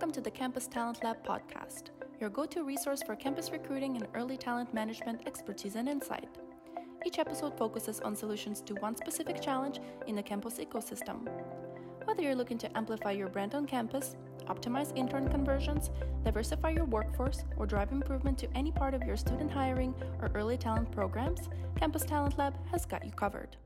Welcome 0.00 0.14
to 0.14 0.22
the 0.22 0.30
Campus 0.30 0.66
Talent 0.66 1.04
Lab 1.04 1.22
podcast, 1.26 1.90
your 2.18 2.30
go 2.30 2.46
to 2.46 2.64
resource 2.64 3.02
for 3.02 3.14
campus 3.14 3.50
recruiting 3.50 3.96
and 3.96 4.08
early 4.14 4.38
talent 4.38 4.72
management 4.72 5.20
expertise 5.26 5.74
and 5.74 5.86
insight. 5.86 6.38
Each 7.04 7.18
episode 7.18 7.58
focuses 7.58 8.00
on 8.00 8.16
solutions 8.16 8.62
to 8.62 8.72
one 8.76 8.96
specific 8.96 9.42
challenge 9.42 9.78
in 10.06 10.16
the 10.16 10.22
campus 10.22 10.54
ecosystem. 10.54 11.28
Whether 12.04 12.22
you're 12.22 12.34
looking 12.34 12.56
to 12.56 12.78
amplify 12.78 13.10
your 13.10 13.28
brand 13.28 13.54
on 13.54 13.66
campus, 13.66 14.16
optimize 14.46 14.96
intern 14.96 15.28
conversions, 15.28 15.90
diversify 16.24 16.70
your 16.70 16.86
workforce, 16.86 17.44
or 17.58 17.66
drive 17.66 17.92
improvement 17.92 18.38
to 18.38 18.48
any 18.56 18.72
part 18.72 18.94
of 18.94 19.02
your 19.02 19.18
student 19.18 19.50
hiring 19.50 19.94
or 20.22 20.30
early 20.34 20.56
talent 20.56 20.90
programs, 20.92 21.50
Campus 21.76 22.04
Talent 22.04 22.38
Lab 22.38 22.54
has 22.70 22.86
got 22.86 23.04
you 23.04 23.12
covered. 23.12 23.58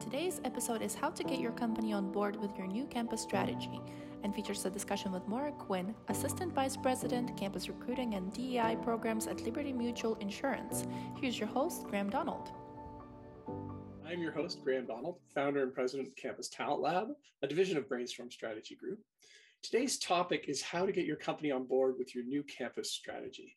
Today's 0.00 0.40
episode 0.44 0.82
is 0.82 0.94
how 0.94 1.10
to 1.10 1.24
get 1.24 1.40
your 1.40 1.52
company 1.52 1.92
on 1.92 2.12
board 2.12 2.36
with 2.36 2.56
your 2.56 2.66
new 2.66 2.84
campus 2.86 3.22
strategy 3.22 3.80
and 4.22 4.34
features 4.34 4.64
a 4.64 4.70
discussion 4.70 5.10
with 5.10 5.26
Maura 5.26 5.52
Quinn, 5.52 5.94
Assistant 6.08 6.52
Vice 6.52 6.76
President, 6.76 7.36
Campus 7.36 7.68
Recruiting 7.68 8.14
and 8.14 8.32
DEI 8.32 8.76
Programs 8.82 9.26
at 9.26 9.40
Liberty 9.40 9.72
Mutual 9.72 10.14
Insurance. 10.16 10.84
Here's 11.20 11.38
your 11.38 11.48
host, 11.48 11.84
Graham 11.84 12.10
Donald. 12.10 12.52
I'm 14.06 14.20
your 14.20 14.32
host, 14.32 14.62
Graham 14.62 14.86
Donald, 14.86 15.16
founder 15.34 15.62
and 15.62 15.72
president 15.72 16.08
of 16.08 16.16
Campus 16.16 16.48
Talent 16.48 16.82
Lab, 16.82 17.08
a 17.42 17.46
division 17.46 17.78
of 17.78 17.88
Brainstorm 17.88 18.30
Strategy 18.30 18.76
Group. 18.76 19.00
Today's 19.62 19.98
topic 19.98 20.44
is 20.46 20.62
how 20.62 20.86
to 20.86 20.92
get 20.92 21.06
your 21.06 21.16
company 21.16 21.50
on 21.50 21.64
board 21.64 21.94
with 21.98 22.14
your 22.14 22.24
new 22.24 22.42
campus 22.44 22.92
strategy. 22.92 23.56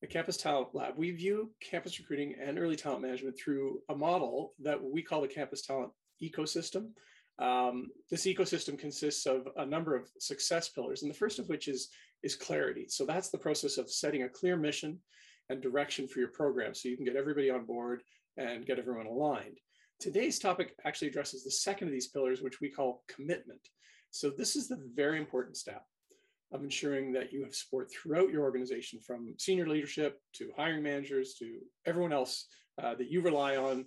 At 0.00 0.10
Campus 0.10 0.36
Talent 0.36 0.74
Lab, 0.74 0.96
we 0.96 1.10
view 1.10 1.50
campus 1.60 1.98
recruiting 1.98 2.36
and 2.40 2.56
early 2.56 2.76
talent 2.76 3.02
management 3.02 3.36
through 3.36 3.80
a 3.88 3.96
model 3.96 4.54
that 4.60 4.80
we 4.80 5.02
call 5.02 5.20
the 5.20 5.28
campus 5.28 5.62
talent 5.62 5.90
ecosystem. 6.22 6.90
Um, 7.40 7.88
this 8.08 8.24
ecosystem 8.24 8.78
consists 8.78 9.26
of 9.26 9.48
a 9.56 9.66
number 9.66 9.96
of 9.96 10.08
success 10.20 10.68
pillars, 10.68 11.02
and 11.02 11.10
the 11.10 11.18
first 11.18 11.40
of 11.40 11.48
which 11.48 11.66
is, 11.66 11.88
is 12.22 12.36
clarity. 12.36 12.86
So 12.88 13.04
that's 13.04 13.30
the 13.30 13.38
process 13.38 13.76
of 13.76 13.90
setting 13.90 14.22
a 14.22 14.28
clear 14.28 14.56
mission 14.56 15.00
and 15.48 15.60
direction 15.60 16.06
for 16.06 16.20
your 16.20 16.28
program 16.28 16.74
so 16.74 16.88
you 16.88 16.96
can 16.96 17.04
get 17.04 17.16
everybody 17.16 17.50
on 17.50 17.64
board 17.64 18.02
and 18.36 18.66
get 18.66 18.78
everyone 18.78 19.06
aligned. 19.06 19.58
Today's 19.98 20.38
topic 20.38 20.76
actually 20.84 21.08
addresses 21.08 21.42
the 21.42 21.50
second 21.50 21.88
of 21.88 21.92
these 21.92 22.06
pillars, 22.06 22.40
which 22.40 22.60
we 22.60 22.70
call 22.70 23.02
commitment. 23.08 23.68
So 24.12 24.30
this 24.30 24.54
is 24.54 24.68
the 24.68 24.80
very 24.94 25.18
important 25.18 25.56
step 25.56 25.82
of 26.52 26.62
ensuring 26.62 27.12
that 27.12 27.32
you 27.32 27.42
have 27.42 27.54
support 27.54 27.90
throughout 27.90 28.30
your 28.30 28.42
organization 28.42 29.00
from 29.00 29.34
senior 29.38 29.68
leadership 29.68 30.20
to 30.32 30.50
hiring 30.56 30.82
managers 30.82 31.34
to 31.34 31.58
everyone 31.86 32.12
else 32.12 32.46
uh, 32.82 32.94
that 32.94 33.10
you 33.10 33.20
rely 33.20 33.56
on 33.56 33.84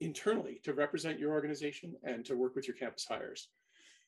internally 0.00 0.60
to 0.64 0.74
represent 0.74 1.18
your 1.18 1.32
organization 1.32 1.94
and 2.02 2.24
to 2.24 2.36
work 2.36 2.56
with 2.56 2.66
your 2.66 2.76
campus 2.76 3.04
hires. 3.04 3.48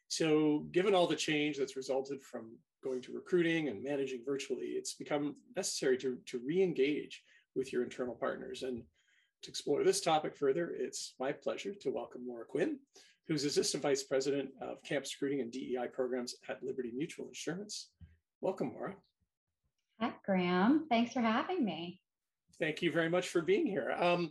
So, 0.08 0.66
given 0.72 0.94
all 0.94 1.06
the 1.06 1.16
change 1.16 1.56
that's 1.56 1.76
resulted 1.76 2.22
from 2.22 2.56
going 2.82 3.00
to 3.02 3.12
recruiting 3.12 3.68
and 3.68 3.82
managing 3.82 4.22
virtually, 4.24 4.66
it's 4.66 4.94
become 4.94 5.36
necessary 5.56 5.96
to, 5.98 6.18
to 6.26 6.40
re 6.44 6.62
engage 6.62 7.22
with 7.54 7.72
your 7.72 7.82
internal 7.82 8.14
partners. 8.14 8.62
And 8.62 8.82
to 9.42 9.50
explore 9.50 9.84
this 9.84 10.00
topic 10.00 10.36
further, 10.36 10.72
it's 10.76 11.14
my 11.18 11.32
pleasure 11.32 11.74
to 11.74 11.90
welcome 11.90 12.26
Maura 12.26 12.44
Quinn, 12.44 12.78
who's 13.28 13.44
Assistant 13.44 13.82
Vice 13.82 14.02
President 14.02 14.50
of 14.60 14.82
Campus 14.82 15.14
Recruiting 15.14 15.40
and 15.40 15.50
DEI 15.50 15.88
Programs 15.92 16.34
at 16.48 16.62
Liberty 16.62 16.92
Mutual 16.94 17.26
Insurance. 17.26 17.90
Welcome, 18.40 18.72
Maura. 18.72 18.94
Hi, 20.00 20.12
Graham. 20.26 20.86
Thanks 20.90 21.12
for 21.12 21.20
having 21.20 21.64
me. 21.64 22.00
Thank 22.58 22.82
you 22.82 22.92
very 22.92 23.08
much 23.08 23.28
for 23.28 23.40
being 23.40 23.66
here. 23.66 23.92
Um, 23.98 24.30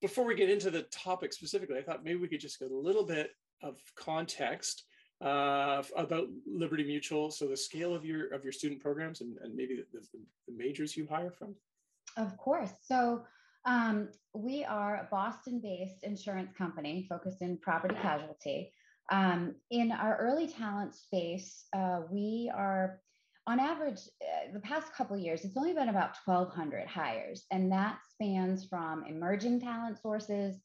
before 0.00 0.24
we 0.24 0.34
get 0.34 0.50
into 0.50 0.70
the 0.70 0.82
topic 0.84 1.32
specifically, 1.32 1.78
I 1.78 1.82
thought 1.82 2.04
maybe 2.04 2.18
we 2.18 2.28
could 2.28 2.40
just 2.40 2.58
get 2.58 2.70
a 2.70 2.76
little 2.76 3.04
bit 3.04 3.30
of 3.62 3.78
context 3.94 4.84
uh, 5.22 5.82
about 5.96 6.28
Liberty 6.46 6.84
Mutual. 6.84 7.30
So 7.30 7.46
the 7.46 7.56
scale 7.56 7.94
of 7.94 8.04
your 8.04 8.28
of 8.28 8.44
your 8.44 8.52
student 8.52 8.80
programs 8.80 9.20
and, 9.20 9.36
and 9.42 9.54
maybe 9.54 9.76
the, 9.76 9.98
the, 9.98 10.18
the 10.48 10.56
majors 10.56 10.96
you 10.96 11.06
hire 11.08 11.30
from. 11.30 11.54
Of 12.16 12.36
course. 12.36 12.70
So 12.82 13.24
um, 13.66 14.08
we 14.32 14.64
are 14.64 14.96
a 14.96 15.08
Boston-based 15.10 16.04
insurance 16.04 16.52
company 16.56 17.06
focused 17.08 17.42
in 17.42 17.58
property 17.58 17.96
casualty. 18.00 18.72
Um, 19.10 19.56
in 19.70 19.92
our 19.92 20.16
early 20.16 20.46
talent 20.46 20.94
space, 20.94 21.64
uh, 21.76 22.02
we 22.10 22.50
are 22.54 23.00
on 23.48 23.60
average, 23.60 24.00
uh, 24.22 24.52
the 24.52 24.60
past 24.60 24.92
couple 24.92 25.16
years, 25.16 25.44
it's 25.44 25.56
only 25.56 25.72
been 25.72 25.88
about 25.88 26.16
1,200 26.24 26.86
hires, 26.86 27.44
and 27.52 27.70
that 27.70 27.98
spans 28.10 28.64
from 28.64 29.04
emerging 29.08 29.60
talent 29.60 30.00
sources 30.00 30.56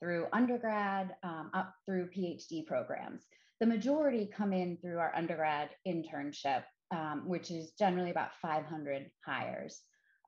through 0.00 0.26
undergrad 0.32 1.16
um, 1.24 1.50
up 1.54 1.74
through 1.84 2.08
PhD 2.16 2.64
programs. 2.64 3.24
The 3.60 3.66
majority 3.66 4.30
come 4.32 4.52
in 4.52 4.76
through 4.76 4.98
our 4.98 5.12
undergrad 5.16 5.70
internship, 5.86 6.62
um, 6.92 7.24
which 7.26 7.50
is 7.50 7.72
generally 7.76 8.10
about 8.10 8.30
500 8.40 9.10
hires. 9.26 9.80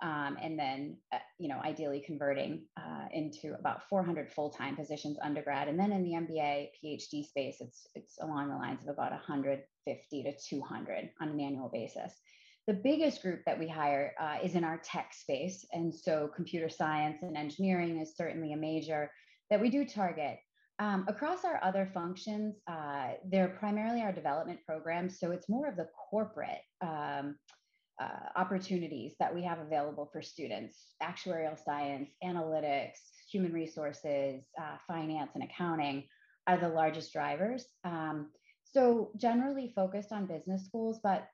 Um, 0.03 0.39
and 0.43 0.59
then, 0.59 0.97
uh, 1.13 1.19
you 1.39 1.49
know, 1.49 1.61
ideally 1.63 2.03
converting 2.07 2.65
uh, 2.79 3.07
into 3.13 3.55
about 3.59 3.83
400 3.89 4.33
full-time 4.33 4.75
positions 4.75 5.19
undergrad, 5.23 5.69
and 5.69 5.79
then 5.79 5.93
in 5.93 6.03
the 6.03 6.13
MBA, 6.13 6.69
PhD 6.83 7.25
space, 7.25 7.57
it's 7.61 7.87
it's 7.95 8.17
along 8.21 8.49
the 8.49 8.57
lines 8.57 8.83
of 8.83 8.89
about 8.89 9.13
150 9.13 10.23
to 10.23 10.33
200 10.49 11.11
on 11.21 11.29
an 11.29 11.41
annual 11.41 11.69
basis. 11.69 12.15
The 12.67 12.75
biggest 12.75 13.21
group 13.21 13.41
that 13.47 13.59
we 13.59 13.69
hire 13.69 14.15
uh, 14.21 14.39
is 14.43 14.55
in 14.55 14.65
our 14.65 14.79
tech 14.79 15.13
space, 15.13 15.67
and 15.73 15.95
so 15.95 16.31
computer 16.35 16.71
science 16.71 17.19
and 17.23 17.37
engineering 17.37 17.99
is 17.99 18.17
certainly 18.17 18.55
a 18.55 18.57
major 18.57 19.11
that 19.51 19.61
we 19.61 19.69
do 19.69 19.85
target. 19.85 20.39
Um, 20.79 21.05
across 21.09 21.45
our 21.45 21.63
other 21.63 21.91
functions, 21.93 22.57
uh, 22.67 23.09
they're 23.31 23.55
primarily 23.59 24.01
our 24.01 24.13
development 24.13 24.61
programs, 24.65 25.21
so 25.21 25.31
it's 25.31 25.47
more 25.49 25.69
of 25.69 25.77
the 25.77 25.89
corporate. 26.11 26.63
Um, 26.81 27.37
uh, 28.01 28.31
opportunities 28.37 29.13
that 29.21 29.35
we 29.35 29.43
have 29.43 29.59
available 29.59 30.09
for 30.13 30.23
students 30.23 30.95
actuarial 31.03 31.57
science, 31.63 32.11
analytics, 32.25 32.99
human 33.31 33.53
resources, 33.53 34.43
uh, 34.61 34.77
finance, 34.87 35.31
and 35.35 35.45
accounting 35.45 36.05
are 36.47 36.59
the 36.59 36.69
largest 36.69 37.13
drivers. 37.13 37.67
Um, 37.85 38.31
so, 38.65 39.11
generally 39.17 39.73
focused 39.75 40.13
on 40.13 40.27
business 40.27 40.65
schools, 40.65 41.01
but 41.03 41.29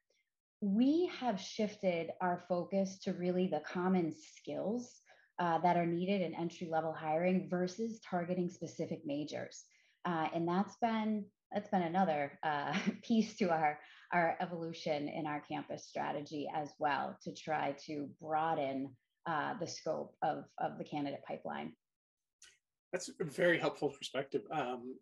we 0.61 1.11
have 1.21 1.41
shifted 1.41 2.11
our 2.21 2.45
focus 2.49 2.99
to 3.01 3.13
really 3.13 3.47
the 3.47 3.61
common 3.61 4.13
skills 4.13 5.01
uh, 5.39 5.59
that 5.59 5.77
are 5.77 5.87
needed 5.87 6.23
in 6.23 6.35
entry 6.35 6.67
level 6.71 6.93
hiring 6.93 7.49
versus 7.49 8.01
targeting 8.01 8.49
specific 8.49 9.03
majors. 9.05 9.65
Uh, 10.07 10.29
and 10.35 10.49
that's 10.49 10.77
been 10.81 11.25
that's 11.53 11.69
been 11.69 11.83
another 11.83 12.39
uh, 12.43 12.75
piece 13.03 13.37
to 13.37 13.51
our 13.51 13.79
our 14.13 14.37
evolution 14.41 15.09
in 15.09 15.27
our 15.27 15.41
campus 15.41 15.85
strategy 15.87 16.49
as 16.55 16.71
well 16.79 17.19
to 17.25 17.35
try 17.35 17.75
to 17.87 18.09
broaden 18.21 18.89
uh, 19.27 19.55
the 19.59 19.67
scope 19.67 20.15
of, 20.23 20.45
of 20.59 20.79
the 20.79 20.85
candidate 20.85 21.21
pipeline. 21.27 21.73
That's 22.93 23.11
a 23.21 23.25
very 23.25 23.59
helpful 23.59 23.89
perspective. 23.89 24.43
Um, 24.53 24.95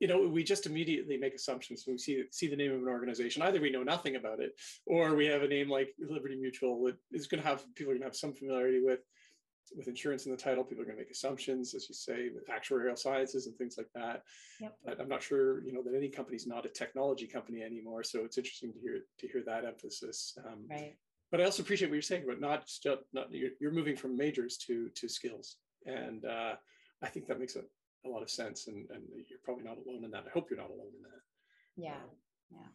you 0.00 0.08
know, 0.08 0.26
we 0.26 0.42
just 0.44 0.66
immediately 0.66 1.18
make 1.18 1.34
assumptions 1.34 1.82
when 1.84 1.94
we 1.94 1.98
see 1.98 2.24
see 2.30 2.46
the 2.46 2.56
name 2.56 2.72
of 2.72 2.82
an 2.82 2.88
organization. 2.88 3.42
Either 3.42 3.60
we 3.60 3.70
know 3.70 3.82
nothing 3.82 4.16
about 4.16 4.40
it, 4.40 4.52
or 4.86 5.14
we 5.14 5.26
have 5.26 5.42
a 5.42 5.48
name 5.48 5.68
like 5.68 5.88
Liberty 5.98 6.36
Mutual 6.36 6.82
that 6.84 6.96
is 7.12 7.26
going 7.26 7.42
to 7.42 7.48
have 7.48 7.62
people 7.74 7.90
are 7.90 7.94
going 7.96 8.02
to 8.02 8.06
have 8.06 8.16
some 8.16 8.32
familiarity 8.32 8.80
with 8.82 9.00
with 9.76 9.88
insurance 9.88 10.26
in 10.26 10.32
the 10.32 10.38
title, 10.38 10.64
people 10.64 10.82
are 10.82 10.86
going 10.86 10.96
to 10.96 11.02
make 11.02 11.10
assumptions, 11.10 11.74
as 11.74 11.88
you 11.88 11.94
say, 11.94 12.28
with 12.34 12.48
actuarial 12.48 12.98
sciences 12.98 13.46
and 13.46 13.56
things 13.56 13.76
like 13.76 13.88
that. 13.94 14.22
Yep. 14.60 14.76
But 14.84 15.00
I'm 15.00 15.08
not 15.08 15.22
sure, 15.22 15.62
you 15.64 15.72
know, 15.72 15.82
that 15.82 15.94
any 15.94 16.08
company's 16.08 16.46
not 16.46 16.66
a 16.66 16.68
technology 16.68 17.26
company 17.26 17.62
anymore. 17.62 18.02
So 18.02 18.24
it's 18.24 18.38
interesting 18.38 18.72
to 18.72 18.80
hear 18.80 19.00
to 19.18 19.28
hear 19.28 19.42
that 19.46 19.64
emphasis. 19.64 20.36
Um, 20.46 20.66
right. 20.70 20.96
But 21.30 21.40
I 21.40 21.44
also 21.44 21.62
appreciate 21.62 21.88
what 21.88 21.94
you're 21.94 22.02
saying 22.02 22.24
about 22.24 22.40
not 22.40 22.66
just 22.66 22.86
not 23.12 23.32
you're, 23.32 23.50
you're 23.60 23.72
moving 23.72 23.96
from 23.96 24.16
majors 24.16 24.56
to 24.66 24.88
to 24.94 25.08
skills, 25.08 25.56
and 25.84 26.24
uh, 26.24 26.54
I 27.02 27.08
think 27.08 27.26
that 27.26 27.38
makes 27.38 27.56
a, 27.56 27.62
a 28.06 28.08
lot 28.08 28.22
of 28.22 28.30
sense. 28.30 28.66
And, 28.66 28.86
and 28.90 29.02
you're 29.28 29.40
probably 29.44 29.64
not 29.64 29.76
alone 29.76 30.04
in 30.04 30.10
that. 30.12 30.24
I 30.26 30.30
hope 30.30 30.48
you're 30.50 30.58
not 30.58 30.70
alone 30.70 30.92
in 30.96 31.02
that. 31.02 31.20
Yeah. 31.76 31.92
Um, 31.92 32.10
yeah. 32.50 32.68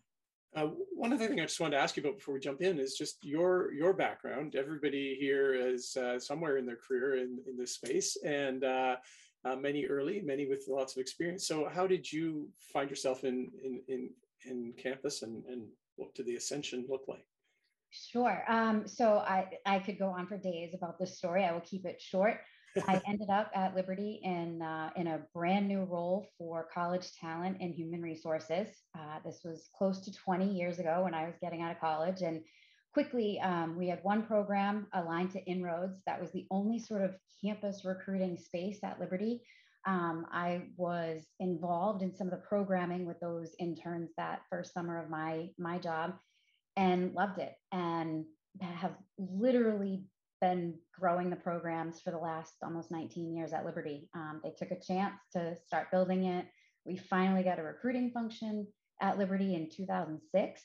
Uh, 0.56 0.68
one 0.96 1.12
other 1.12 1.28
thing 1.28 1.40
I 1.40 1.46
just 1.46 1.60
wanted 1.60 1.78
to 1.78 1.82
ask 1.82 1.98
you 1.98 2.04
about 2.04 2.18
before 2.18 2.36
we 2.36 2.40
jump 2.40 2.62
in 2.62 2.80
is 2.80 2.94
just 2.96 3.24
your 3.24 3.74
your 3.74 3.94
background. 3.94 4.56
Everybody 4.56 5.18
here 5.20 5.56
is 5.56 5.98
uh, 5.98 6.20
somewhere 6.20 6.58
in 6.58 6.66
their 6.66 6.76
career 6.76 7.18
in, 7.18 7.40
in 7.48 7.58
this 7.58 7.74
space, 7.74 8.18
and 8.24 8.64
uh, 8.64 8.96
uh 9.46 9.56
many 9.56 9.86
early, 9.86 10.22
many 10.22 10.48
with 10.48 10.66
lots 10.68 10.96
of 10.96 11.02
experience. 11.02 11.48
So, 11.48 11.68
how 11.74 11.88
did 11.88 12.12
you 12.12 12.50
find 12.72 12.90
yourself 12.90 13.24
in 13.24 13.50
in 13.64 13.82
in, 13.88 14.10
in 14.46 14.74
campus, 14.78 15.24
and 15.24 15.44
and 15.46 15.64
what 15.96 16.14
did 16.14 16.28
the 16.28 16.36
ascension 16.36 16.86
look 16.88 17.06
like? 17.08 17.26
Sure. 17.90 18.44
Um, 18.48 18.88
so 18.88 19.18
I 19.18 19.50
I 19.66 19.80
could 19.80 19.98
go 19.98 20.10
on 20.10 20.28
for 20.28 20.38
days 20.38 20.76
about 20.76 21.00
this 21.00 21.18
story. 21.18 21.46
I 21.46 21.52
will 21.52 21.62
keep 21.62 21.86
it 21.86 22.00
short. 22.00 22.42
I 22.88 23.02
ended 23.08 23.30
up 23.30 23.52
at 23.54 23.76
Liberty 23.76 24.20
in 24.24 24.62
uh, 24.62 24.90
in 24.96 25.08
a 25.08 25.22
brand 25.34 25.68
new 25.68 25.84
role 25.84 26.28
for 26.38 26.68
college 26.74 27.12
talent 27.20 27.58
and 27.60 27.74
human 27.74 28.02
resources. 28.02 28.68
Uh, 28.98 29.20
this 29.24 29.42
was 29.44 29.70
close 29.78 30.00
to 30.02 30.12
20 30.12 30.52
years 30.52 30.80
ago 30.80 31.02
when 31.04 31.14
I 31.14 31.26
was 31.26 31.36
getting 31.42 31.62
out 31.62 31.72
of 31.72 31.80
college, 31.80 32.22
and 32.22 32.42
quickly 32.94 33.40
um, 33.42 33.78
we 33.78 33.88
had 33.88 34.00
one 34.04 34.24
program 34.24 34.88
aligned 34.94 35.32
to 35.32 35.44
Inroads 35.46 36.02
that 36.06 36.20
was 36.20 36.32
the 36.32 36.48
only 36.52 36.80
sort 36.80 37.02
of 37.02 37.16
campus 37.44 37.86
recruiting 37.86 38.38
space 38.38 38.80
at 38.84 39.00
Liberty. 39.00 39.42
Um, 39.86 40.26
I 40.32 40.64
was 40.78 41.26
involved 41.40 42.02
in 42.02 42.16
some 42.16 42.28
of 42.28 42.32
the 42.32 42.38
programming 42.48 43.06
with 43.06 43.20
those 43.20 43.54
interns 43.60 44.12
that 44.18 44.42
first 44.50 44.74
summer 44.74 44.98
of 44.98 45.10
my 45.10 45.50
my 45.60 45.78
job, 45.78 46.16
and 46.76 47.14
loved 47.14 47.40
it 47.40 47.54
and 47.72 48.26
have 48.62 48.96
literally 49.18 50.06
been 50.44 50.74
growing 51.00 51.30
the 51.30 51.38
programs 51.38 52.02
for 52.02 52.12
the 52.12 52.18
last 52.18 52.56
almost 52.62 52.92
19 52.92 53.34
years 53.34 53.54
at 53.54 53.66
Liberty. 53.66 54.10
Um, 54.14 54.42
they 54.44 54.52
took 54.58 54.72
a 54.72 54.80
chance 54.80 55.16
to 55.32 55.56
start 55.66 55.90
building 55.90 56.26
it. 56.26 56.46
We 56.84 56.98
finally 56.98 57.44
got 57.44 57.60
a 57.60 57.64
recruiting 57.64 58.12
function 58.12 58.68
at 59.02 59.18
Liberty 59.18 59.56
in 59.56 59.70
2006. 59.70 60.62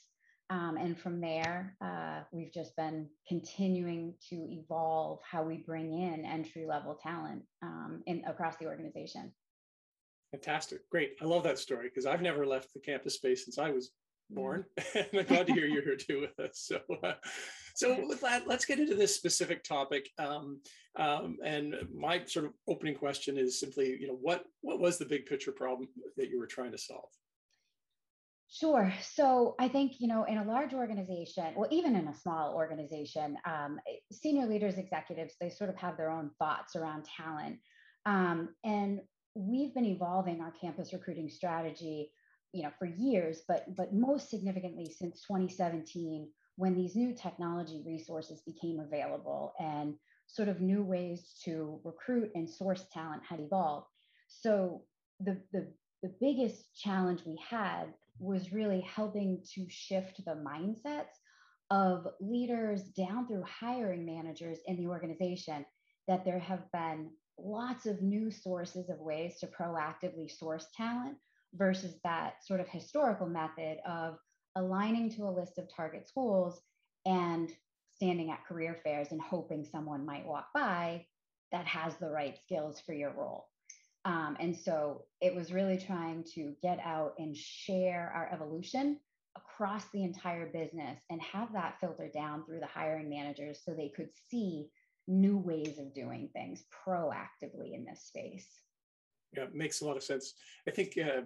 Um, 0.51 0.77
and 0.81 0.99
from 0.99 1.21
there, 1.21 1.77
uh, 1.81 2.23
we've 2.33 2.53
just 2.53 2.75
been 2.75 3.09
continuing 3.29 4.15
to 4.31 4.35
evolve 4.51 5.21
how 5.23 5.45
we 5.45 5.59
bring 5.59 5.93
in 5.93 6.25
entry 6.25 6.67
level 6.67 6.99
talent 7.01 7.43
um, 7.63 8.03
in 8.07 8.25
across 8.27 8.57
the 8.57 8.67
organization. 8.67 9.33
Fantastic. 10.33 10.91
Great. 10.91 11.13
I 11.23 11.25
love 11.25 11.45
that 11.45 11.59
story 11.59 11.89
because 11.89 12.05
I've 12.05 12.23
never 12.23 12.45
left 12.45 12.75
the 12.75 12.81
campus 12.81 13.15
space 13.15 13.45
since 13.45 13.59
I 13.59 13.71
was 13.71 13.93
born. 14.29 14.65
and 14.97 15.07
I'm 15.13 15.25
glad 15.27 15.47
to 15.47 15.53
hear 15.53 15.67
you're 15.67 15.85
here 15.85 15.97
too 15.97 16.21
with 16.21 16.41
us. 16.41 16.59
So, 16.67 16.81
uh, 17.05 17.13
so 17.79 17.97
with 18.09 18.21
that, 18.23 18.49
let's 18.49 18.65
get 18.65 18.81
into 18.81 18.97
this 18.97 19.15
specific 19.15 19.63
topic. 19.63 20.11
Um, 20.19 20.61
um, 20.97 21.37
and 21.45 21.77
my 21.95 22.25
sort 22.25 22.47
of 22.47 22.53
opening 22.67 22.97
question 22.97 23.39
is 23.39 23.61
simply, 23.61 23.97
you 24.01 24.09
know, 24.09 24.19
what 24.21 24.47
what 24.63 24.81
was 24.81 24.99
the 24.99 25.05
big 25.05 25.27
picture 25.27 25.53
problem 25.53 25.89
that 26.17 26.29
you 26.29 26.41
were 26.41 26.49
trying 26.49 26.73
to 26.73 26.79
solve? 26.79 27.09
Sure. 28.51 28.93
So 29.01 29.55
I 29.61 29.69
think, 29.69 30.01
you 30.01 30.09
know, 30.09 30.25
in 30.25 30.39
a 30.39 30.45
large 30.45 30.75
organization, 30.75 31.53
well, 31.55 31.69
even 31.71 31.95
in 31.95 32.09
a 32.09 32.15
small 32.17 32.53
organization, 32.53 33.37
um, 33.45 33.79
senior 34.11 34.47
leaders, 34.47 34.77
executives, 34.77 35.35
they 35.41 35.49
sort 35.49 35.71
of 35.71 35.77
have 35.77 35.97
their 35.97 36.11
own 36.11 36.33
thoughts 36.41 36.75
around 36.75 37.05
talent. 37.05 37.61
Um, 38.07 38.49
and 38.65 39.03
we've 39.37 39.73
been 39.73 39.85
evolving 39.85 40.41
our 40.41 40.53
campus 40.61 40.93
recruiting 40.93 41.29
strategy 41.31 42.11
you 42.55 42.63
know 42.63 42.71
for 42.79 42.87
years 42.87 43.43
but 43.47 43.67
but 43.77 43.93
most 43.93 44.31
significantly 44.31 44.91
since 44.99 45.21
2017 45.21 46.31
when 46.59 46.75
these 46.75 46.97
new 46.97 47.15
technology 47.15 47.85
resources 47.87 48.43
became 48.45 48.81
available 48.81 49.55
and 49.61 49.95
sort 50.27 50.49
of 50.49 50.61
new 50.61 50.83
ways 50.83 51.39
to 51.45 51.81
recruit 51.85 52.33
and 52.35 52.51
source 52.51 52.85
talent 52.93 53.23
had 53.27 53.39
evolved. 53.39 53.87
So 54.27 54.83
the 55.21 55.41
the, 55.53 55.73
the 56.03 56.13
biggest 56.21 56.75
challenge 56.75 57.23
we 57.25 57.39
had 57.49 57.85
was 58.19 58.53
really 58.53 58.81
helping 58.81 59.41
to 59.55 59.67
shift 59.69 60.25
the 60.25 60.35
mindsets 60.35 61.15
of 61.71 62.09
leaders 62.21 62.83
down 62.83 63.29
through 63.29 63.45
hiring 63.45 64.05
managers 64.05 64.59
in 64.67 64.77
the 64.77 64.89
organization 64.89 65.65
that 66.09 66.25
there 66.25 66.41
have 66.41 66.71
been 66.73 67.11
lots 67.39 67.87
of 67.87 68.03
new 68.03 68.33
sources 68.33 68.89
of 68.91 68.99
ways 68.99 69.39
to 69.39 69.47
proactively 69.47 70.29
source 70.29 70.67
talent 70.77 71.17
versus 71.55 71.95
that 72.03 72.45
sort 72.45 72.59
of 72.59 72.67
historical 72.69 73.29
method 73.29 73.79
of 73.87 74.19
aligning 74.59 75.11
to 75.11 75.25
a 75.25 75.31
list 75.31 75.59
of 75.59 75.69
target 75.75 76.09
schools 76.09 76.61
and 77.07 77.51
standing 77.95 78.31
at 78.31 78.47
career 78.47 78.77
fairs 78.85 79.09
and 79.13 79.21
hoping 79.21 79.65
someone 79.65 80.05
might 80.05 80.27
walk 80.27 80.49
by 80.55 81.05
that 81.53 81.67
has 81.67 81.97
the 81.97 82.11
right 82.11 82.37
skills 82.45 82.81
for 82.85 82.93
your 82.93 83.13
role. 83.13 83.49
Um, 84.05 84.37
and 84.39 84.57
so 84.57 85.05
it 85.21 85.35
was 85.35 85.53
really 85.53 85.79
trying 85.79 86.25
to 86.35 86.55
get 86.63 86.79
out 86.85 87.15
and 87.19 87.37
share 87.37 88.13
our 88.15 88.31
evolution 88.33 88.99
across 89.37 89.85
the 89.93 90.05
entire 90.05 90.47
business 90.47 90.99
and 91.11 91.21
have 91.21 91.53
that 91.53 91.77
filter 91.81 92.11
down 92.13 92.45
through 92.45 92.61
the 92.61 92.67
hiring 92.67 93.09
managers 93.09 93.61
so 93.65 93.73
they 93.73 93.93
could 93.95 94.09
see 94.31 94.69
new 95.07 95.39
ways 95.39 95.79
of 95.79 95.95
doing 95.95 96.29
things 96.33 96.65
proactively 96.87 97.75
in 97.75 97.85
this 97.85 98.05
space. 98.05 98.47
Yeah, 99.37 99.47
makes 99.53 99.81
a 99.81 99.87
lot 99.87 99.97
of 99.97 100.03
sense. 100.03 100.35
I 100.67 100.71
think 100.71 100.97
uh, 100.99 101.23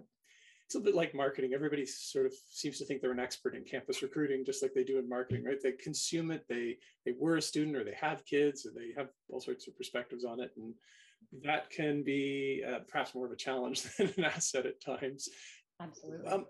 it's 0.72 0.80
a 0.80 0.80
bit 0.80 0.94
like 0.94 1.14
marketing. 1.14 1.52
Everybody 1.52 1.84
sort 1.84 2.24
of 2.24 2.32
seems 2.50 2.78
to 2.78 2.86
think 2.86 3.02
they're 3.02 3.12
an 3.12 3.20
expert 3.20 3.54
in 3.54 3.62
campus 3.62 4.02
recruiting, 4.02 4.42
just 4.42 4.62
like 4.62 4.72
they 4.72 4.84
do 4.84 4.98
in 4.98 5.06
marketing, 5.06 5.44
right? 5.44 5.58
They 5.62 5.72
consume 5.72 6.30
it, 6.30 6.46
they 6.48 6.78
they 7.04 7.12
were 7.18 7.36
a 7.36 7.42
student, 7.42 7.76
or 7.76 7.84
they 7.84 7.96
have 8.00 8.24
kids, 8.24 8.64
or 8.64 8.70
they 8.70 8.92
have 8.96 9.08
all 9.28 9.40
sorts 9.40 9.68
of 9.68 9.76
perspectives 9.76 10.24
on 10.24 10.40
it, 10.40 10.50
and 10.56 10.72
that 11.44 11.68
can 11.68 12.02
be 12.02 12.64
uh, 12.66 12.78
perhaps 12.88 13.14
more 13.14 13.26
of 13.26 13.32
a 13.32 13.36
challenge 13.36 13.82
than 13.98 14.14
an 14.16 14.24
asset 14.24 14.64
at 14.64 14.80
times. 14.80 15.28
Absolutely. 15.78 16.26
Um, 16.26 16.46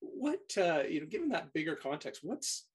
what 0.00 0.40
uh, 0.58 0.82
you 0.88 1.00
know, 1.00 1.06
given 1.06 1.28
that 1.28 1.52
bigger 1.52 1.76
context, 1.76 2.22
what's 2.24 2.66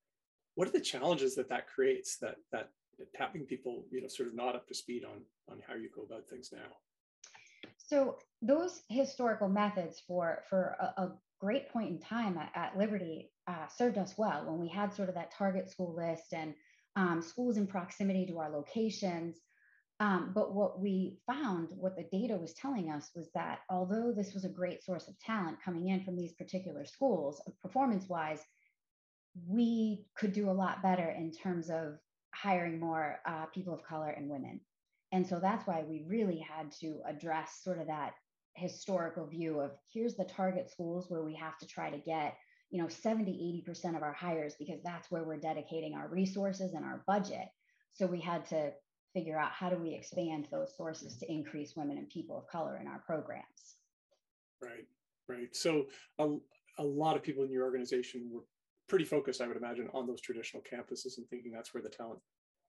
what 0.55 0.65
are 0.65 0.71
the 0.71 0.79
challenges 0.79 1.35
that 1.35 1.49
that 1.49 1.67
creates 1.67 2.19
that 2.19 2.37
that 2.53 2.69
tapping 3.13 3.43
people, 3.43 3.83
you 3.91 4.01
know, 4.01 4.07
sort 4.07 4.29
of 4.29 4.35
not 4.35 4.55
up 4.55 4.65
to 4.67 4.73
speed 4.73 5.03
on 5.03 5.23
on 5.51 5.61
how 5.67 5.75
you 5.75 5.89
go 5.93 6.03
about 6.03 6.25
things 6.29 6.51
now? 6.53 6.71
So 7.87 8.17
those 8.41 8.81
historical 8.89 9.47
methods 9.47 10.01
for 10.07 10.43
for 10.49 10.75
a, 10.79 11.03
a 11.03 11.11
great 11.39 11.69
point 11.69 11.89
in 11.89 11.99
time 11.99 12.37
at, 12.37 12.51
at 12.55 12.77
Liberty 12.77 13.31
uh, 13.47 13.67
served 13.67 13.97
us 13.97 14.15
well 14.17 14.45
when 14.45 14.59
we 14.59 14.69
had 14.69 14.93
sort 14.93 15.09
of 15.09 15.15
that 15.15 15.31
target 15.31 15.69
school 15.69 15.95
list 15.95 16.33
and 16.33 16.55
um, 16.95 17.21
schools 17.21 17.57
in 17.57 17.67
proximity 17.67 18.25
to 18.25 18.39
our 18.39 18.49
locations. 18.49 19.37
Um, 19.99 20.31
but 20.33 20.53
what 20.53 20.81
we 20.81 21.19
found, 21.25 21.69
what 21.77 21.95
the 21.95 22.07
data 22.11 22.35
was 22.35 22.53
telling 22.53 22.89
us, 22.89 23.11
was 23.15 23.29
that 23.33 23.59
although 23.69 24.11
this 24.11 24.33
was 24.33 24.43
a 24.43 24.49
great 24.49 24.83
source 24.83 25.07
of 25.07 25.17
talent 25.19 25.61
coming 25.63 25.87
in 25.87 26.03
from 26.03 26.17
these 26.17 26.33
particular 26.33 26.85
schools, 26.85 27.41
performance 27.61 28.09
wise, 28.09 28.41
we 29.47 30.05
could 30.17 30.33
do 30.33 30.49
a 30.49 30.51
lot 30.51 30.81
better 30.81 31.09
in 31.09 31.31
terms 31.31 31.69
of 31.69 31.97
hiring 32.33 32.79
more 32.79 33.19
uh, 33.25 33.45
people 33.53 33.73
of 33.73 33.83
color 33.83 34.09
and 34.09 34.29
women. 34.29 34.59
And 35.15 35.25
so 35.25 35.39
that's 35.39 35.65
why 35.65 35.81
we 35.87 36.03
really 36.09 36.39
had 36.39 36.73
to 36.81 36.99
address 37.07 37.61
sort 37.63 37.79
of 37.79 37.87
that 37.87 38.15
historical 38.53 39.25
view 39.25 39.61
of 39.61 39.71
here's 39.93 40.15
the 40.15 40.25
target 40.25 40.69
schools 40.69 41.05
where 41.07 41.23
we 41.23 41.33
have 41.35 41.57
to 41.59 41.65
try 41.65 41.89
to 41.89 41.97
get 41.97 42.35
you 42.69 42.81
know 42.81 42.89
70 42.89 43.63
80% 43.65 43.95
of 43.95 44.03
our 44.03 44.11
hires 44.11 44.55
because 44.59 44.81
that's 44.83 45.09
where 45.09 45.23
we're 45.23 45.37
dedicating 45.37 45.93
our 45.93 46.09
resources 46.09 46.73
and 46.73 46.83
our 46.83 47.01
budget. 47.07 47.47
So 47.93 48.05
we 48.05 48.19
had 48.19 48.45
to 48.47 48.73
figure 49.13 49.39
out 49.39 49.53
how 49.53 49.69
do 49.69 49.77
we 49.77 49.93
expand 49.93 50.49
those 50.51 50.75
sources 50.75 51.17
to 51.19 51.31
increase 51.31 51.77
women 51.77 51.97
and 51.97 52.09
people 52.09 52.37
of 52.37 52.47
color 52.47 52.77
in 52.81 52.85
our 52.85 53.01
programs. 53.05 53.77
Right 54.61 54.85
right. 55.29 55.55
So 55.55 55.85
a, 56.19 56.35
a 56.77 56.83
lot 56.83 57.15
of 57.15 57.23
people 57.23 57.45
in 57.45 57.51
your 57.51 57.63
organization 57.63 58.29
were 58.33 58.43
pretty 58.89 59.05
focused 59.05 59.39
i 59.39 59.47
would 59.47 59.57
imagine 59.57 59.89
on 59.93 60.05
those 60.05 60.19
traditional 60.19 60.61
campuses 60.61 61.17
and 61.17 61.27
thinking 61.29 61.53
that's 61.53 61.73
where 61.73 61.81
the 61.81 61.89
talent 61.89 62.19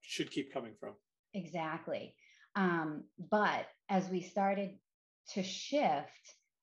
should 0.02 0.31
keep 0.31 0.54
coming 0.54 0.75
from. 0.78 0.94
Exactly 1.34 2.14
um, 2.56 3.05
but 3.31 3.67
as 3.88 4.08
we 4.08 4.23
started 4.23 4.70
to 5.35 5.43
shift 5.43 6.11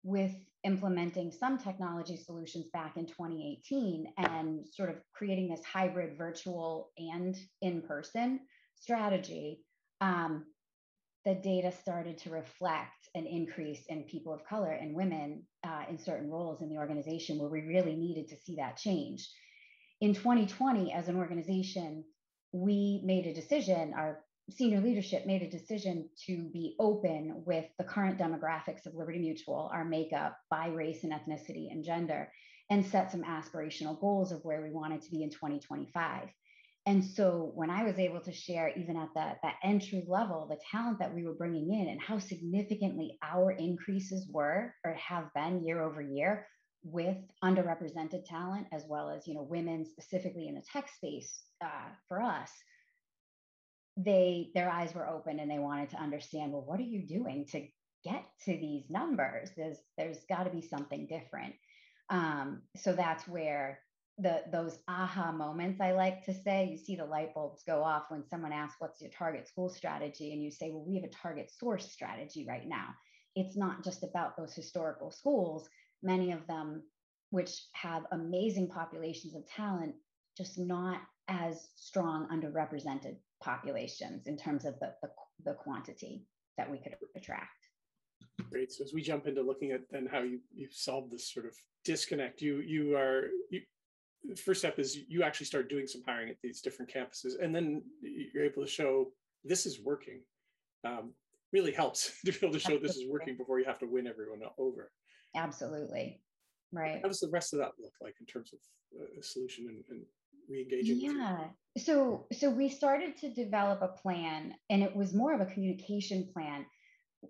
with 0.03 0.33
implementing 0.63 1.31
some 1.31 1.57
technology 1.57 2.17
solutions 2.17 2.65
back 2.73 2.97
in 2.97 3.05
2018 3.05 4.07
and 4.17 4.65
sort 4.67 4.89
of 4.89 4.95
creating 5.13 5.49
this 5.49 5.63
hybrid 5.63 6.17
virtual 6.17 6.91
and 6.97 7.35
in 7.61 7.81
person 7.81 8.39
strategy, 8.75 9.59
um, 10.01 10.45
the 11.25 11.35
data 11.35 11.71
started 11.71 12.17
to 12.17 12.29
reflect 12.29 13.09
an 13.15 13.25
increase 13.25 13.85
in 13.87 14.03
people 14.03 14.33
of 14.33 14.43
color 14.45 14.71
and 14.71 14.95
women 14.95 15.43
uh, 15.65 15.83
in 15.89 15.97
certain 15.97 16.29
roles 16.29 16.61
in 16.61 16.69
the 16.69 16.77
organization 16.77 17.37
where 17.37 17.49
we 17.49 17.61
really 17.61 17.95
needed 17.95 18.27
to 18.27 18.35
see 18.35 18.55
that 18.55 18.77
change. 18.77 19.29
In 20.01 20.13
2020, 20.13 20.91
as 20.91 21.07
an 21.07 21.15
organization, 21.15 22.03
we 22.51 23.01
made 23.05 23.25
a 23.25 23.33
decision, 23.33 23.93
our 23.95 24.19
senior 24.49 24.81
leadership 24.81 25.25
made 25.25 25.41
a 25.41 25.49
decision 25.49 26.09
to 26.25 26.49
be 26.51 26.75
open 26.79 27.43
with 27.45 27.65
the 27.77 27.83
current 27.83 28.19
demographics 28.19 28.85
of 28.85 28.95
Liberty 28.95 29.19
Mutual, 29.19 29.69
our 29.73 29.85
makeup 29.85 30.37
by 30.49 30.67
race 30.67 31.03
and 31.03 31.13
ethnicity 31.13 31.71
and 31.71 31.83
gender, 31.83 32.31
and 32.69 32.85
set 32.85 33.11
some 33.11 33.23
aspirational 33.23 33.99
goals 33.99 34.31
of 34.31 34.43
where 34.43 34.61
we 34.61 34.71
wanted 34.71 35.01
to 35.01 35.11
be 35.11 35.23
in 35.23 35.29
2025. 35.29 36.29
And 36.85 37.03
so 37.03 37.51
when 37.55 37.69
I 37.69 37.83
was 37.83 37.97
able 37.97 38.19
to 38.21 38.33
share, 38.33 38.73
even 38.75 38.97
at 38.97 39.09
that, 39.15 39.37
that 39.41 39.55
entry 39.63 40.03
level, 40.05 40.47
the 40.49 40.59
talent 40.69 40.99
that 40.99 41.13
we 41.13 41.23
were 41.23 41.33
bringing 41.33 41.73
in 41.73 41.87
and 41.87 42.01
how 42.01 42.19
significantly 42.19 43.17
our 43.23 43.51
increases 43.51 44.27
were 44.29 44.75
or 44.83 44.93
have 44.93 45.33
been 45.33 45.63
year 45.63 45.81
over 45.81 46.01
year 46.01 46.45
with 46.83 47.15
underrepresented 47.41 48.25
talent, 48.25 48.67
as 48.73 48.83
well 48.89 49.09
as 49.09 49.25
you 49.25 49.33
know 49.33 49.43
women 49.43 49.85
specifically 49.85 50.49
in 50.49 50.55
the 50.55 50.63
tech 50.73 50.89
space 50.89 51.43
uh, 51.63 51.87
for 52.09 52.21
us, 52.21 52.51
they 53.97 54.49
their 54.55 54.69
eyes 54.69 54.93
were 54.95 55.07
open 55.07 55.39
and 55.39 55.49
they 55.49 55.59
wanted 55.59 55.89
to 55.91 56.01
understand 56.01 56.51
well 56.51 56.63
what 56.65 56.79
are 56.79 56.83
you 56.83 57.05
doing 57.07 57.45
to 57.51 57.67
get 58.03 58.25
to 58.45 58.51
these 58.51 58.89
numbers? 58.89 59.49
There's 59.55 59.77
there's 59.97 60.25
got 60.29 60.43
to 60.43 60.49
be 60.49 60.61
something 60.61 61.07
different. 61.07 61.55
Um, 62.09 62.63
so 62.75 62.93
that's 62.93 63.27
where 63.27 63.79
the 64.19 64.43
those 64.51 64.77
aha 64.87 65.31
moments 65.31 65.81
i 65.81 65.91
like 65.91 66.23
to 66.23 66.35
say 66.35 66.69
you 66.69 66.77
see 66.77 66.95
the 66.95 67.03
light 67.03 67.33
bulbs 67.33 67.63
go 67.65 67.83
off 67.83 68.03
when 68.09 68.23
someone 68.29 68.53
asks 68.53 68.75
what's 68.77 69.01
your 69.01 69.09
target 69.09 69.47
school 69.47 69.69
strategy? 69.69 70.33
and 70.33 70.43
you 70.43 70.51
say 70.51 70.69
well 70.69 70.85
we 70.85 70.95
have 70.95 71.03
a 71.03 71.13
target 71.13 71.49
source 71.49 71.91
strategy 71.91 72.45
right 72.47 72.67
now. 72.67 72.89
It's 73.35 73.57
not 73.57 73.83
just 73.83 74.03
about 74.03 74.37
those 74.37 74.53
historical 74.53 75.09
schools. 75.09 75.67
Many 76.03 76.31
of 76.31 76.45
them 76.45 76.83
which 77.31 77.63
have 77.71 78.03
amazing 78.11 78.67
populations 78.67 79.35
of 79.35 79.47
talent 79.47 79.95
just 80.37 80.59
not 80.59 81.01
as 81.27 81.69
strong 81.75 82.27
underrepresented 82.31 83.15
populations 83.43 84.27
in 84.27 84.37
terms 84.37 84.65
of 84.65 84.79
the, 84.79 84.93
the, 85.01 85.09
the 85.45 85.53
quantity 85.53 86.25
that 86.57 86.69
we 86.69 86.77
could 86.77 86.95
attract. 87.15 87.67
Great. 88.49 88.71
So 88.71 88.83
as 88.83 88.93
we 88.93 89.01
jump 89.01 89.27
into 89.27 89.41
looking 89.41 89.71
at 89.71 89.81
then 89.91 90.07
how 90.11 90.21
you 90.21 90.39
you 90.55 90.67
solve 90.71 91.11
this 91.11 91.31
sort 91.31 91.45
of 91.45 91.53
disconnect, 91.85 92.41
you 92.41 92.61
you 92.61 92.95
are 92.95 93.27
you 93.51 93.61
the 94.23 94.35
first 94.35 94.61
step 94.61 94.79
is 94.79 94.97
you 95.07 95.23
actually 95.23 95.45
start 95.45 95.69
doing 95.69 95.85
some 95.85 96.01
hiring 96.07 96.29
at 96.29 96.37
these 96.41 96.61
different 96.61 96.91
campuses, 96.91 97.33
and 97.41 97.53
then 97.53 97.83
you're 98.01 98.45
able 98.45 98.63
to 98.63 98.69
show 98.69 99.11
this 99.43 99.65
is 99.65 99.81
working. 99.83 100.21
Um, 100.85 101.13
really 101.51 101.71
helps 101.71 102.19
to 102.25 102.31
be 102.31 102.37
able 102.41 102.53
to 102.53 102.59
show 102.59 102.79
this 102.79 102.97
is 102.97 103.07
working 103.09 103.37
before 103.37 103.59
you 103.59 103.65
have 103.65 103.79
to 103.79 103.85
win 103.85 104.07
everyone 104.07 104.39
over. 104.57 104.91
Absolutely. 105.35 106.19
Right. 106.71 106.99
How 107.01 107.07
does 107.07 107.19
the 107.19 107.29
rest 107.29 107.53
of 107.53 107.59
that 107.59 107.71
look 107.79 107.93
like 108.01 108.15
in 108.19 108.25
terms 108.25 108.51
of 108.53 108.59
uh, 108.99 109.19
a 109.19 109.23
solution 109.23 109.67
and, 109.67 109.83
and 109.89 110.01
re-engaging? 110.49 110.99
Yeah. 110.99 111.45
So 111.77 112.27
so 112.31 112.49
we 112.49 112.69
started 112.69 113.17
to 113.17 113.33
develop 113.33 113.81
a 113.81 113.87
plan 114.01 114.53
and 114.69 114.83
it 114.83 114.95
was 114.95 115.13
more 115.13 115.33
of 115.33 115.41
a 115.41 115.51
communication 115.51 116.29
plan. 116.31 116.65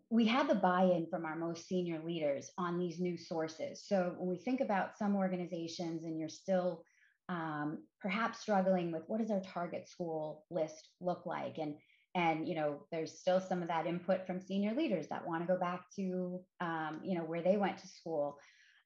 We 0.09 0.25
had 0.25 0.50
the 0.50 0.55
buy-in 0.55 1.07
from 1.09 1.25
our 1.25 1.35
most 1.35 1.67
senior 1.67 2.01
leaders 2.03 2.50
on 2.57 2.79
these 2.79 3.00
new 3.00 3.15
sources. 3.17 3.85
So 3.88 4.15
when 4.17 4.29
we 4.29 4.38
think 4.38 4.59
about 4.59 4.97
some 4.97 5.15
organizations 5.15 6.03
and 6.03 6.19
you're 6.19 6.29
still 6.29 6.83
um, 7.29 7.83
perhaps 8.01 8.39
struggling 8.39 8.91
with 8.91 9.03
what 9.07 9.19
does 9.19 9.31
our 9.31 9.41
target 9.41 9.88
school 9.88 10.45
list 10.50 10.89
look 11.00 11.25
like 11.25 11.57
and 11.57 11.75
and 12.15 12.47
you 12.47 12.55
know 12.55 12.85
there's 12.91 13.17
still 13.17 13.39
some 13.39 13.62
of 13.62 13.69
that 13.69 13.88
input 13.88 14.27
from 14.27 14.39
senior 14.39 14.73
leaders 14.75 15.07
that 15.07 15.25
want 15.25 15.41
to 15.41 15.47
go 15.47 15.59
back 15.59 15.85
to 15.95 16.39
um, 16.59 17.00
you 17.03 17.17
know 17.17 17.23
where 17.23 17.41
they 17.41 17.57
went 17.57 17.77
to 17.77 17.88
school 17.88 18.38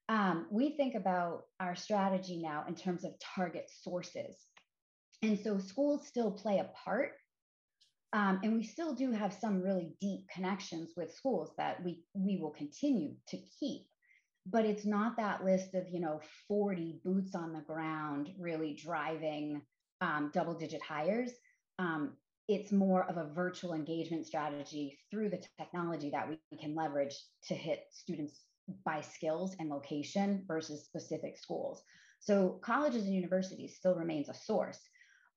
um, 0.08 0.46
we 0.50 0.70
think 0.70 0.94
about 0.94 1.42
our 1.60 1.74
strategy 1.74 2.40
now 2.40 2.64
in 2.68 2.74
terms 2.74 3.04
of 3.04 3.12
target 3.34 3.68
sources 3.82 4.36
and 5.22 5.38
so 5.38 5.58
schools 5.58 6.06
still 6.06 6.30
play 6.30 6.58
a 6.58 6.70
part 6.84 7.12
um, 8.14 8.40
and 8.42 8.54
we 8.54 8.62
still 8.62 8.94
do 8.94 9.12
have 9.12 9.34
some 9.34 9.60
really 9.60 9.92
deep 10.00 10.26
connections 10.32 10.92
with 10.96 11.14
schools 11.14 11.50
that 11.58 11.82
we 11.84 12.02
we 12.14 12.36
will 12.36 12.50
continue 12.50 13.12
to 13.28 13.38
keep 13.58 13.82
but 14.46 14.64
it's 14.64 14.86
not 14.86 15.16
that 15.16 15.44
list 15.44 15.74
of 15.74 15.88
you 15.90 16.00
know 16.00 16.20
40 16.46 17.00
boots 17.04 17.34
on 17.34 17.52
the 17.52 17.60
ground 17.60 18.30
really 18.38 18.74
driving 18.74 19.62
um, 20.00 20.30
double 20.32 20.54
digit 20.54 20.80
hires 20.82 21.32
um, 21.78 22.12
it's 22.48 22.72
more 22.72 23.04
of 23.10 23.18
a 23.18 23.28
virtual 23.34 23.74
engagement 23.74 24.26
strategy 24.26 24.98
through 25.10 25.28
the 25.28 25.42
technology 25.58 26.10
that 26.10 26.28
we 26.28 26.58
can 26.58 26.74
leverage 26.74 27.14
to 27.46 27.54
hit 27.54 27.84
students 27.90 28.40
by 28.84 29.02
skills 29.02 29.54
and 29.58 29.68
location 29.68 30.44
versus 30.46 30.84
specific 30.84 31.36
schools. 31.38 31.82
So 32.20 32.58
colleges 32.62 33.04
and 33.04 33.14
universities 33.14 33.76
still 33.76 33.94
remains 33.94 34.28
a 34.28 34.34
source. 34.34 34.80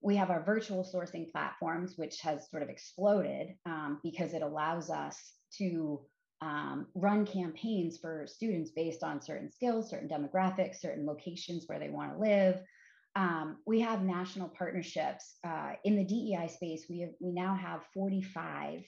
We 0.02 0.16
have 0.16 0.30
our 0.30 0.44
virtual 0.44 0.84
sourcing 0.84 1.32
platforms, 1.32 1.94
which 1.98 2.20
has 2.22 2.50
sort 2.50 2.64
of 2.64 2.70
exploded 2.70 3.56
um, 3.66 4.00
because 4.04 4.34
it 4.34 4.42
allows 4.42 4.90
us 4.90 5.18
to 5.58 6.02
um, 6.42 6.88
run 6.96 7.26
campaigns 7.26 7.98
for 7.98 8.26
students 8.28 8.72
based 8.72 9.04
on 9.04 9.22
certain 9.22 9.52
skills, 9.52 9.90
certain 9.90 10.10
demographics, 10.10 10.78
certain 10.82 11.06
locations 11.06 11.66
where 11.68 11.80
they 11.80 11.90
want 11.90 12.14
to 12.14 12.20
live, 12.20 12.62
um, 13.16 13.58
we 13.66 13.82
have 13.82 14.02
national 14.04 14.50
partnerships 14.50 15.36
uh, 15.46 15.74
in 15.84 15.98
the 15.98 16.06
DEI 16.06 16.48
space. 16.48 16.86
We 16.90 17.02
have, 17.02 17.12
we 17.20 17.32
now 17.32 17.56
have 17.56 17.84
45 17.94 18.84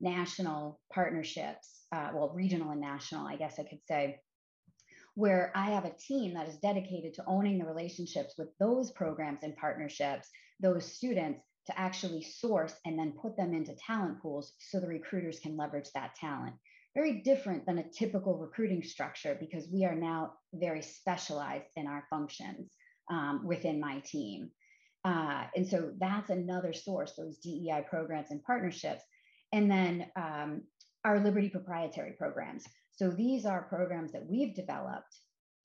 national 0.00 0.80
partnerships, 0.92 1.84
uh, 1.92 2.10
well, 2.14 2.32
regional 2.34 2.70
and 2.70 2.80
national, 2.80 3.26
I 3.26 3.36
guess 3.36 3.58
I 3.58 3.64
could 3.64 3.84
say, 3.86 4.18
where 5.14 5.52
I 5.54 5.70
have 5.70 5.84
a 5.84 5.94
team 5.98 6.34
that 6.34 6.48
is 6.48 6.56
dedicated 6.56 7.14
to 7.14 7.24
owning 7.26 7.58
the 7.58 7.66
relationships 7.66 8.34
with 8.38 8.48
those 8.58 8.90
programs 8.92 9.42
and 9.42 9.56
partnerships, 9.56 10.28
those 10.60 10.84
students 10.84 11.40
to 11.66 11.78
actually 11.78 12.22
source 12.22 12.74
and 12.84 12.98
then 12.98 13.12
put 13.20 13.36
them 13.36 13.52
into 13.52 13.74
talent 13.74 14.20
pools 14.22 14.52
so 14.58 14.78
the 14.78 14.86
recruiters 14.86 15.40
can 15.40 15.56
leverage 15.56 15.90
that 15.94 16.14
talent. 16.14 16.54
Very 16.94 17.20
different 17.20 17.66
than 17.66 17.78
a 17.78 17.88
typical 17.90 18.38
recruiting 18.38 18.82
structure 18.82 19.36
because 19.38 19.68
we 19.72 19.84
are 19.84 19.94
now 19.94 20.34
very 20.54 20.80
specialized 20.80 21.66
in 21.76 21.86
our 21.86 22.04
functions 22.08 22.72
um, 23.10 23.42
within 23.44 23.80
my 23.80 24.00
team. 24.00 24.50
Uh, 25.04 25.44
and 25.54 25.66
so 25.66 25.92
that's 25.98 26.30
another 26.30 26.72
source, 26.72 27.12
those 27.16 27.38
DEI 27.38 27.84
programs 27.88 28.30
and 28.30 28.42
partnerships. 28.42 29.02
And 29.52 29.70
then 29.70 30.06
um, 30.16 30.62
our 31.04 31.20
Liberty 31.20 31.48
proprietary 31.48 32.12
programs. 32.18 32.64
So 32.92 33.10
these 33.10 33.44
are 33.44 33.62
programs 33.62 34.12
that 34.12 34.26
we've 34.26 34.54
developed 34.54 35.14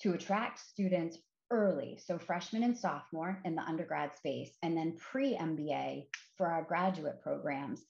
to 0.02 0.14
attract 0.14 0.60
students 0.60 1.18
early, 1.52 2.00
so 2.04 2.18
freshman 2.18 2.64
and 2.64 2.78
sophomore 2.78 3.40
in 3.46 3.56
the 3.56 3.62
undergrad 3.62 4.16
space, 4.18 4.52
and 4.64 4.76
then 4.76 4.98
pre 4.98 5.36
MBA 5.36 6.08
for 6.38 6.48
our 6.48 6.64
graduate 6.64 7.22
programs 7.22 7.84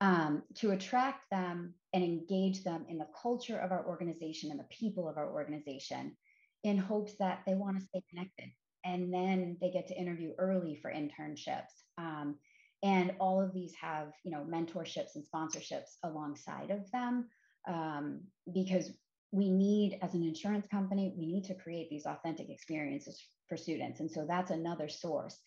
um, 0.00 0.42
to 0.54 0.70
attract 0.70 1.28
them 1.30 1.74
and 1.92 2.04
engage 2.04 2.62
them 2.64 2.86
in 2.88 2.98
the 2.98 3.08
culture 3.20 3.58
of 3.58 3.72
our 3.72 3.84
organization 3.86 4.50
and 4.50 4.60
the 4.60 4.64
people 4.70 5.08
of 5.08 5.16
our 5.16 5.32
organization 5.32 6.16
in 6.64 6.78
hopes 6.78 7.14
that 7.18 7.42
they 7.46 7.54
want 7.54 7.78
to 7.78 7.84
stay 7.84 8.02
connected 8.10 8.50
and 8.84 9.12
then 9.12 9.56
they 9.60 9.70
get 9.70 9.88
to 9.88 9.98
interview 9.98 10.32
early 10.38 10.76
for 10.80 10.90
internships. 10.90 11.82
Um, 11.96 12.36
and 12.82 13.12
all 13.18 13.40
of 13.40 13.52
these 13.52 13.74
have, 13.80 14.12
you 14.24 14.30
know, 14.30 14.46
mentorships 14.48 15.16
and 15.16 15.24
sponsorships 15.24 15.96
alongside 16.04 16.70
of 16.70 16.90
them 16.92 17.28
um, 17.66 18.20
because 18.52 18.90
we 19.30 19.50
need, 19.50 19.98
as 20.02 20.14
an 20.14 20.22
insurance 20.22 20.66
company, 20.66 21.14
we 21.16 21.26
need 21.26 21.44
to 21.44 21.54
create 21.54 21.90
these 21.90 22.06
authentic 22.06 22.48
experiences 22.48 23.22
for 23.48 23.56
students. 23.56 24.00
And 24.00 24.10
so 24.10 24.24
that's 24.26 24.50
another 24.50 24.88
source. 24.88 25.38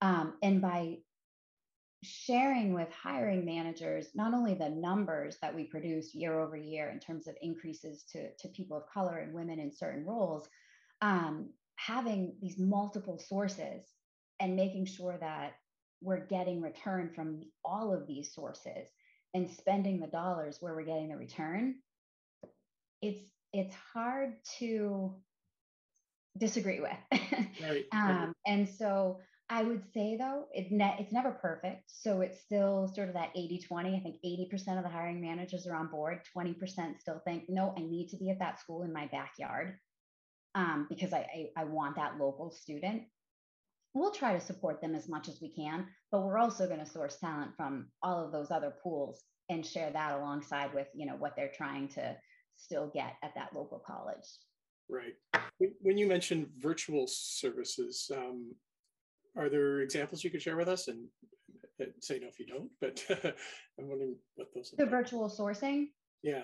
Um, 0.00 0.34
and 0.42 0.60
by 0.60 0.98
sharing 2.02 2.74
with 2.74 2.88
hiring 2.92 3.44
managers 3.44 4.08
not 4.14 4.34
only 4.34 4.54
the 4.54 4.68
numbers 4.68 5.38
that 5.40 5.54
we 5.54 5.64
produce 5.64 6.14
year 6.14 6.38
over 6.40 6.56
year 6.56 6.90
in 6.90 7.00
terms 7.00 7.26
of 7.26 7.34
increases 7.40 8.04
to, 8.12 8.30
to 8.38 8.48
people 8.48 8.76
of 8.76 8.86
color 8.92 9.18
and 9.18 9.32
women 9.32 9.58
in 9.58 9.72
certain 9.72 10.04
roles, 10.04 10.46
um, 11.00 11.48
having 11.76 12.36
these 12.40 12.58
multiple 12.58 13.18
sources 13.18 13.84
and 14.38 14.54
making 14.54 14.84
sure 14.84 15.16
that 15.20 15.54
we're 16.02 16.26
getting 16.26 16.60
return 16.60 17.10
from 17.14 17.40
all 17.64 17.92
of 17.92 18.06
these 18.06 18.34
sources 18.34 18.90
and 19.32 19.50
spending 19.50 19.98
the 19.98 20.06
dollars 20.06 20.58
where 20.60 20.74
we're 20.74 20.84
getting 20.84 21.08
the 21.08 21.16
return 21.16 21.76
it's 23.04 23.20
it's 23.52 23.74
hard 23.92 24.34
to 24.58 25.14
disagree 26.38 26.80
with 26.80 27.20
right. 27.62 27.84
um, 27.92 28.34
and 28.46 28.68
so 28.68 29.18
i 29.48 29.62
would 29.62 29.82
say 29.92 30.16
though 30.16 30.46
it 30.52 30.72
ne- 30.72 30.96
it's 30.98 31.12
never 31.12 31.30
perfect 31.30 31.82
so 31.86 32.22
it's 32.22 32.40
still 32.40 32.90
sort 32.94 33.08
of 33.08 33.14
that 33.14 33.30
80 33.36 33.60
20 33.68 33.94
i 33.94 34.00
think 34.00 34.16
80% 34.24 34.78
of 34.78 34.82
the 34.82 34.90
hiring 34.90 35.20
managers 35.20 35.66
are 35.66 35.76
on 35.76 35.88
board 35.88 36.20
20% 36.36 36.56
still 36.98 37.20
think 37.24 37.44
no 37.48 37.74
i 37.76 37.80
need 37.80 38.08
to 38.08 38.16
be 38.16 38.30
at 38.30 38.38
that 38.40 38.58
school 38.58 38.82
in 38.82 38.92
my 38.92 39.06
backyard 39.06 39.78
um, 40.54 40.86
because 40.88 41.12
I, 41.12 41.50
I, 41.56 41.62
I 41.62 41.64
want 41.64 41.96
that 41.96 42.18
local 42.18 42.50
student. 42.50 43.02
We'll 43.92 44.12
try 44.12 44.34
to 44.34 44.40
support 44.40 44.80
them 44.80 44.94
as 44.94 45.08
much 45.08 45.28
as 45.28 45.40
we 45.40 45.52
can, 45.52 45.86
but 46.10 46.22
we're 46.22 46.38
also 46.38 46.66
going 46.66 46.80
to 46.80 46.86
source 46.86 47.16
talent 47.18 47.52
from 47.56 47.88
all 48.02 48.24
of 48.24 48.32
those 48.32 48.50
other 48.50 48.72
pools 48.82 49.22
and 49.48 49.64
share 49.64 49.90
that 49.90 50.12
alongside 50.12 50.72
with 50.74 50.86
you 50.94 51.06
know 51.06 51.16
what 51.16 51.36
they're 51.36 51.52
trying 51.54 51.86
to 51.88 52.16
still 52.56 52.90
get 52.92 53.14
at 53.22 53.34
that 53.34 53.54
local 53.54 53.78
college. 53.78 54.26
Right. 54.88 55.14
When 55.80 55.96
you 55.96 56.06
mentioned 56.06 56.48
virtual 56.58 57.06
services, 57.06 58.10
um, 58.14 58.54
are 59.36 59.48
there 59.48 59.80
examples 59.80 60.22
you 60.22 60.30
could 60.30 60.42
share 60.42 60.56
with 60.56 60.68
us? 60.68 60.88
And 60.88 61.06
say 62.00 62.18
no 62.20 62.28
if 62.28 62.38
you 62.38 62.46
don't, 62.46 62.70
but 62.80 63.02
I'm 63.78 63.88
wondering 63.88 64.16
what 64.36 64.48
those. 64.54 64.72
The 64.76 64.84
like. 64.84 64.90
virtual 64.90 65.28
sourcing. 65.28 65.86
Yeah. 66.22 66.42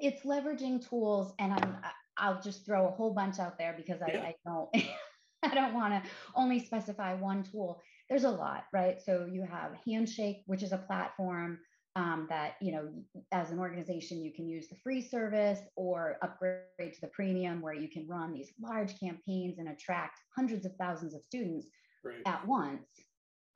It's 0.00 0.24
leveraging 0.24 0.88
tools, 0.88 1.34
and 1.38 1.52
I'm 1.52 1.76
I'll 2.18 2.40
just 2.40 2.66
throw 2.66 2.88
a 2.88 2.90
whole 2.90 3.14
bunch 3.14 3.38
out 3.38 3.58
there 3.58 3.74
because 3.76 4.02
I, 4.02 4.12
yeah. 4.12 4.22
I 4.22 4.34
don't 4.44 4.70
I 5.42 5.54
don't 5.54 5.74
want 5.74 5.92
to 5.92 6.10
only 6.34 6.58
specify 6.58 7.14
one 7.14 7.42
tool. 7.42 7.80
There's 8.08 8.24
a 8.24 8.30
lot, 8.30 8.64
right? 8.72 9.00
So 9.02 9.26
you 9.30 9.46
have 9.50 9.72
Handshake, 9.86 10.42
which 10.46 10.62
is 10.62 10.72
a 10.72 10.78
platform 10.78 11.58
um, 11.94 12.26
that 12.30 12.54
you 12.60 12.72
know, 12.72 12.88
as 13.32 13.50
an 13.50 13.58
organization, 13.58 14.22
you 14.22 14.32
can 14.32 14.48
use 14.48 14.68
the 14.68 14.76
free 14.76 15.02
service 15.02 15.60
or 15.76 16.16
upgrade 16.22 16.62
to 16.78 17.00
the 17.00 17.08
premium, 17.08 17.60
where 17.60 17.74
you 17.74 17.88
can 17.88 18.06
run 18.08 18.32
these 18.32 18.52
large 18.60 18.98
campaigns 18.98 19.58
and 19.58 19.68
attract 19.68 20.18
hundreds 20.34 20.64
of 20.64 20.72
thousands 20.76 21.14
of 21.14 21.22
students 21.22 21.68
right. 22.04 22.22
at 22.26 22.46
once, 22.46 22.86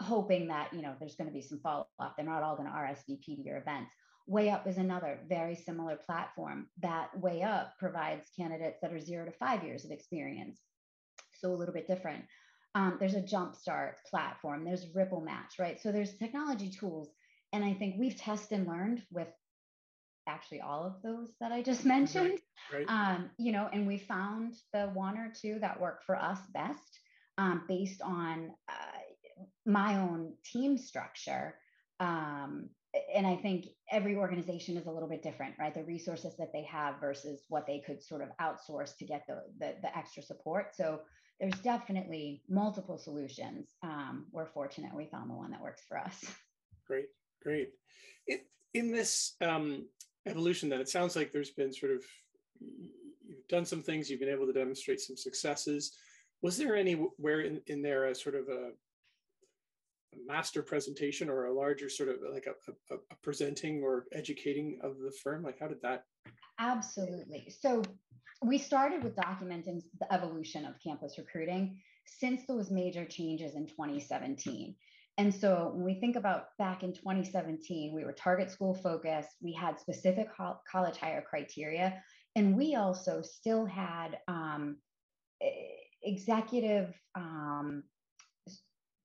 hoping 0.03 0.49
that 0.49 0.73
you 0.73 0.83
know 0.83 0.95
there's 0.99 1.17
going 1.17 1.29
to 1.29 1.35
be 1.35 1.43
some 1.43 1.61
follow 1.61 1.87
up. 1.99 2.15
They're 2.17 2.27
not 2.27 2.43
all 2.43 2.57
going 2.57 2.69
to 2.69 2.75
RSVP 2.75 3.37
to 3.37 3.43
your 3.43 3.59
events. 3.59 3.91
WayUp 4.29 4.67
is 4.67 4.77
another 4.77 5.21
very 5.29 5.55
similar 5.55 5.97
platform. 5.97 6.67
That 6.83 7.11
WayUp 7.19 7.71
provides 7.79 8.29
candidates 8.37 8.79
that 8.83 8.93
are 8.93 9.01
zero 9.01 9.25
to 9.25 9.33
five 9.33 9.63
years 9.63 9.85
of 9.85 9.93
experience. 9.93 10.61
So 11.41 11.53
a 11.53 11.55
little 11.55 11.75
bit 11.75 11.87
different. 11.87 12.25
Um, 12.75 12.97
there's 13.01 13.15
a 13.15 13.23
Jumpstart 13.23 13.95
platform, 14.11 14.65
there's 14.65 14.87
RippleMatch, 14.95 15.59
right? 15.59 15.81
So 15.81 15.91
there's 15.91 16.19
technology 16.19 16.71
tools. 16.71 17.09
And 17.53 17.65
I 17.65 17.75
think 17.75 17.97
we've 17.99 18.17
tested 18.17 18.59
and 18.59 18.69
learned 18.69 19.03
with 19.11 19.29
actually 20.29 20.61
all 20.61 20.85
of 20.85 21.03
those 21.03 21.29
that 21.41 21.53
I 21.53 21.63
just 21.63 21.85
mentioned. 21.85 22.41
Right, 22.73 22.87
right. 22.89 23.15
Um, 23.17 23.31
you 23.39 23.53
know, 23.53 23.69
and 23.73 23.87
we 23.87 23.99
found 23.99 24.55
the 24.73 24.87
one 24.87 25.19
or 25.19 25.33
two 25.41 25.59
that 25.61 25.81
work 25.81 26.03
for 26.05 26.17
us 26.17 26.39
best 26.53 27.01
um, 27.39 27.63
based 27.69 28.03
on 28.03 28.51
uh, 28.69 29.43
my 29.65 29.97
own 29.97 30.35
team 30.45 30.79
structure. 30.79 31.55
Um, 32.01 32.71
and 33.15 33.27
I 33.27 33.37
think 33.37 33.67
every 33.91 34.17
organization 34.17 34.77
is 34.77 34.87
a 34.87 34.91
little 34.91 35.09
bit 35.09 35.23
different, 35.23 35.55
right? 35.59 35.75
The 35.75 35.85
resources 35.85 36.35
that 36.39 36.53
they 36.53 36.63
have 36.63 36.99
versus 37.01 37.43
what 37.49 37.67
they 37.67 37.83
could 37.87 38.03
sort 38.03 38.23
of 38.23 38.29
outsource 38.41 38.97
to 38.99 39.05
get 39.05 39.25
the, 39.29 39.43
the, 39.59 39.75
the 39.83 39.97
extra 39.97 40.23
support. 40.23 40.75
So 40.75 41.01
there's 41.41 41.59
definitely 41.61 42.43
multiple 42.49 42.97
solutions. 42.97 43.69
Um, 43.83 44.27
we're 44.33 44.47
fortunate 44.47 44.95
we 44.95 45.07
found 45.07 45.29
the 45.29 45.35
one 45.35 45.51
that 45.51 45.61
works 45.61 45.83
for 45.89 45.99
us. 45.99 46.25
Great, 46.87 47.07
great. 47.47 47.71
It, 48.27 48.47
in 48.75 48.91
this 48.91 49.37
um, 49.41 49.87
evolution, 50.27 50.69
then 50.69 50.81
it 50.81 50.89
sounds 50.89 51.15
like 51.15 51.31
there's 51.31 51.51
been 51.51 51.73
sort 51.73 51.93
of 51.93 52.03
you've 52.61 53.47
done 53.49 53.65
some 53.65 53.83
things, 53.83 54.11
you've 54.11 54.21
been 54.21 54.29
able 54.29 54.47
to 54.47 54.53
demonstrate 54.53 55.01
some 55.01 55.17
successes. 55.17 55.97
Was 56.43 56.59
there 56.59 56.77
anywhere 56.77 57.43
in, 57.43 57.61
in 57.69 57.83
there 57.83 58.07
a 58.07 58.15
sort 58.15 58.35
of 58.35 58.49
a, 58.49 58.71
a 60.15 60.27
master 60.27 60.63
presentation 60.63 61.31
or 61.31 61.47
a 61.47 61.55
larger 61.55 61.89
sort 61.89 62.09
of 62.09 62.17
like 62.33 62.47
a, 62.47 62.95
a, 62.95 62.97
a 62.97 63.17
presenting 63.23 63.83
or 63.83 64.07
educating 64.13 64.79
of 64.83 64.99
the 64.99 65.13
firm? 65.23 65.45
Like 65.45 65.61
how 65.61 65.69
did 65.69 65.83
that? 65.83 66.05
Absolutely. 66.59 67.53
So 67.61 67.83
we 68.43 68.59
started 68.59 69.05
with 69.05 69.15
documenting 69.15 69.83
the 70.01 70.13
evolution 70.13 70.65
of 70.65 70.75
campus 70.85 71.17
recruiting 71.17 71.79
since 72.07 72.43
those 72.47 72.71
major 72.71 73.05
changes 73.05 73.55
in 73.55 73.67
2017. 73.67 74.75
And 75.19 75.35
so 75.35 75.73
when 75.75 75.85
we 75.85 75.95
think 75.95 76.17
about 76.17 76.49
back 76.59 76.83
in 76.83 76.93
2017, 76.93 77.95
we 77.95 78.05
were 78.05 78.13
target 78.13 78.51
school 78.51 78.75
focused, 78.75 79.31
we 79.43 79.53
had 79.53 79.81
specific 79.81 80.29
college 80.71 80.99
hire 80.99 81.25
criteria, 81.29 82.03
and 82.35 82.55
we 82.55 82.75
also 82.75 83.23
still 83.23 83.65
had 83.65 84.19
um, 84.29 84.77
executive, 86.03 86.95
um, 87.15 87.83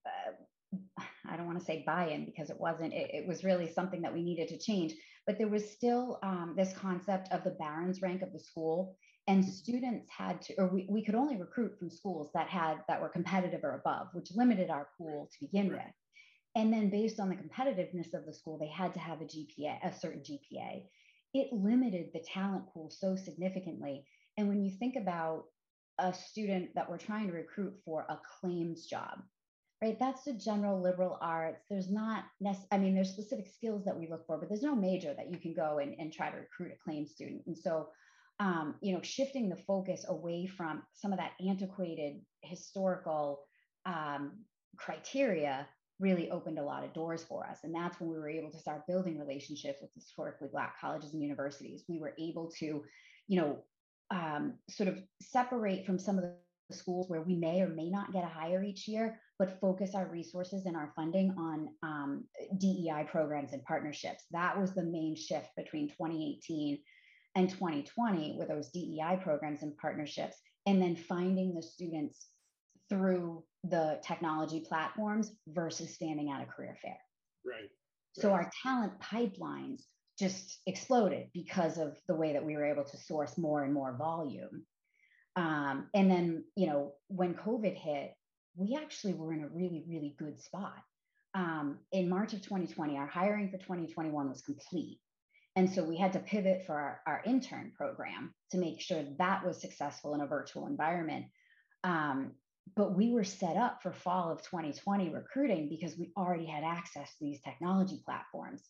uh, 0.06 1.02
I 1.30 1.38
don't 1.38 1.46
want 1.48 1.60
to 1.60 1.66
say 1.66 1.84
buy 1.86 2.10
in 2.10 2.26
because 2.26 2.50
it 2.50 2.60
wasn't, 2.60 2.94
it, 2.94 3.12
it, 3.14 3.28
was 3.28 3.46
really 3.46 3.72
something 3.72 4.02
that 4.02 4.14
we 4.14 4.22
needed 4.22 4.50
to 4.50 4.58
change, 4.58 4.94
but 5.26 5.38
there 5.38 5.48
was 5.48 5.72
still 5.72 6.20
um, 6.24 6.56
this 6.58 6.74
concept 6.74 7.32
of 7.32 7.46
the 7.46 7.52
Barron's 7.52 8.02
rank 8.02 8.22
of 8.22 8.34
the 8.34 8.40
school 8.40 8.98
and 9.28 9.46
students 9.46 10.08
had 10.10 10.42
to 10.42 10.54
or 10.56 10.68
we, 10.68 10.88
we 10.90 11.04
could 11.04 11.16
only 11.16 11.38
recruit 11.38 11.78
from 11.78 11.90
schools 11.90 12.30
that 12.34 12.48
had 12.48 12.78
that 12.88 13.02
were 13.02 13.10
competitive 13.10 13.64
or 13.64 13.76
above 13.76 14.08
which 14.14 14.30
limited 14.36 14.70
our 14.70 14.90
pool 14.98 15.30
to 15.32 15.46
begin 15.46 15.70
with 15.70 15.82
and 16.56 16.74
then 16.74 16.90
based 16.90 17.20
on 17.20 17.30
the 17.30 17.36
competitiveness 17.36 18.14
of 18.14 18.26
the 18.26 18.34
school, 18.34 18.58
they 18.58 18.68
had 18.68 18.94
to 18.94 19.00
have 19.00 19.22
a 19.22 19.26
GPA, 19.26 19.78
a 19.84 19.98
certain 19.98 20.22
GPA. 20.22 20.84
It 21.34 21.54
limited 21.54 22.10
the 22.14 22.20
talent 22.20 22.66
pool 22.74 22.90
so 22.92 23.16
significantly. 23.16 24.06
And 24.38 24.50
when 24.50 24.62
you 24.62 24.72
think 24.72 24.96
about 24.98 25.46
a 25.98 26.14
student 26.14 26.76
that 26.76 26.90
we're 26.90 26.98
trying 26.98 27.28
to 27.28 27.34
recruit 27.34 27.74
for 27.86 28.06
a 28.10 28.20
claims 28.40 28.86
job, 28.86 29.22
right? 29.82 29.98
That's 29.98 30.24
the 30.24 30.34
general 30.34 30.82
liberal 30.82 31.18
arts. 31.22 31.64
There's 31.70 31.90
not, 31.90 32.26
nec- 32.42 32.68
I 32.72 32.78
mean, 32.78 32.96
there's 32.96 33.12
specific 33.12 33.48
skills 33.48 33.86
that 33.86 33.98
we 33.98 34.10
look 34.10 34.26
for, 34.28 34.38
but 34.38 34.50
there's 34.50 34.62
no 34.62 34.76
major 34.76 35.14
that 35.14 35.32
you 35.32 35.38
can 35.38 35.54
go 35.54 35.80
and, 35.80 35.96
and 36.00 36.12
try 36.12 36.30
to 36.30 36.38
recruit 36.38 36.74
a 36.74 36.84
claims 36.84 37.12
student. 37.12 37.44
And 37.48 37.58
so, 37.58 37.90
um, 38.40 38.76
you 38.82 38.94
know, 38.94 39.02
shifting 39.02 39.48
the 39.48 39.56
focus 39.56 40.06
away 40.08 40.48
from 40.48 40.84
some 40.94 41.14
of 41.14 41.20
that 41.20 41.32
antiquated 41.48 42.22
historical 42.42 43.42
um, 43.86 44.34
criteria 44.78 45.68
really 46.02 46.30
opened 46.32 46.60
a 46.60 46.64
lot 46.64 46.84
of 46.84 46.94
doors 46.94 47.24
for 47.24 47.46
us. 47.46 47.60
And 47.64 47.74
that's 47.74 48.00
when 48.00 48.10
we 48.10 48.18
were 48.18 48.30
able 48.30 48.52
to 48.52 48.60
start 48.60 48.88
building 48.88 49.20
relationships 49.20 49.80
with 49.82 49.94
historically 49.94 50.50
Black 50.52 50.80
colleges 50.82 51.14
and 51.14 51.22
universities. 51.22 51.86
We 51.88 52.00
were 52.00 52.14
able 52.20 52.52
to, 52.60 52.84
you 53.28 53.42
know, 53.42 53.64
um, 54.10 54.56
sort 54.70 54.90
of 54.90 55.02
separate 55.22 55.86
from 55.86 55.98
some 56.00 56.18
of 56.18 56.24
the 56.24 56.34
schools 56.76 57.10
where 57.10 57.22
we 57.22 57.36
may 57.36 57.62
or 57.62 57.70
may 57.70 57.90
not 57.90 58.14
get 58.14 58.24
a 58.24 58.28
hire 58.28 58.64
each 58.64 58.88
year, 58.88 59.20
but 59.38 59.60
focus 59.60 59.96
our 59.96 60.08
resources 60.08 60.66
and 60.66 60.76
our 60.76 60.92
funding 60.96 61.34
on 61.38 61.70
um, 61.84 62.26
DEI 62.58 63.06
programs 63.10 63.54
and 63.54 63.64
partnerships. 63.64 64.26
That 64.32 64.60
was 64.60 64.74
the 64.74 64.84
main 64.84 65.16
shift 65.16 65.50
between 65.56 65.90
2018 65.90 66.80
and 67.36 67.50
2020 67.50 68.36
with 68.38 68.48
those 68.50 68.70
DEI 68.70 69.20
programs 69.22 69.64
and 69.64 69.78
partnerships, 69.78 70.38
and 70.66 70.82
then 70.82 70.96
finding 70.96 71.54
the 71.54 71.62
students 71.62 72.28
through 72.90 73.44
the 73.64 74.00
technology 74.06 74.60
platforms 74.60 75.32
versus 75.48 75.94
standing 75.94 76.32
at 76.32 76.42
a 76.42 76.46
career 76.46 76.78
fair. 76.82 76.98
Right. 77.46 77.70
So 78.14 78.32
our 78.32 78.50
talent 78.64 78.94
pipelines 79.00 79.84
just 80.20 80.60
exploded 80.68 81.28
because 81.34 81.78
of 81.78 81.98
the 82.08 82.16
way 82.16 82.34
that 82.34 82.46
we 82.46 82.56
were 82.56 82.66
able 82.66 82.84
to 82.84 82.98
source 82.98 83.38
more 83.38 83.64
and 83.64 83.74
more 83.74 83.96
volume. 83.98 84.66
Um, 85.36 85.88
and 85.94 86.12
then, 86.12 86.44
you 86.56 86.68
know, 86.68 86.94
when 87.08 87.34
COVID 87.34 87.76
hit, 87.76 88.14
we 88.56 88.76
actually 88.76 89.14
were 89.14 89.34
in 89.34 89.44
a 89.44 89.48
really, 89.48 89.84
really 89.88 90.16
good 90.20 90.40
spot. 90.42 90.76
Um, 91.34 91.80
in 91.94 92.10
March 92.10 92.34
of 92.34 92.42
2020, 92.42 92.98
our 92.98 93.08
hiring 93.08 93.50
for 93.50 93.58
2021 93.58 94.30
was 94.30 94.42
complete. 94.42 95.00
And 95.56 95.70
so 95.70 95.84
we 95.84 95.98
had 95.98 96.14
to 96.14 96.20
pivot 96.20 96.66
for 96.66 96.76
our, 96.76 97.02
our 97.08 97.22
intern 97.26 97.72
program 97.76 98.34
to 98.52 98.58
make 98.58 98.82
sure 98.82 99.04
that 99.18 99.46
was 99.46 99.60
successful 99.60 100.14
in 100.14 100.22
a 100.22 100.28
virtual 100.28 100.68
environment. 100.68 101.26
Um, 101.84 102.32
but 102.76 102.96
we 102.96 103.12
were 103.12 103.24
set 103.24 103.58
up 103.58 103.82
for 103.82 103.92
fall 103.92 104.32
of 104.32 104.42
2020 104.44 105.10
recruiting 105.10 105.68
because 105.70 105.98
we 105.98 106.12
already 106.18 106.46
had 106.46 106.64
access 106.64 107.10
to 107.10 107.26
these 107.26 107.42
technology 107.42 108.02
platforms. 108.06 108.62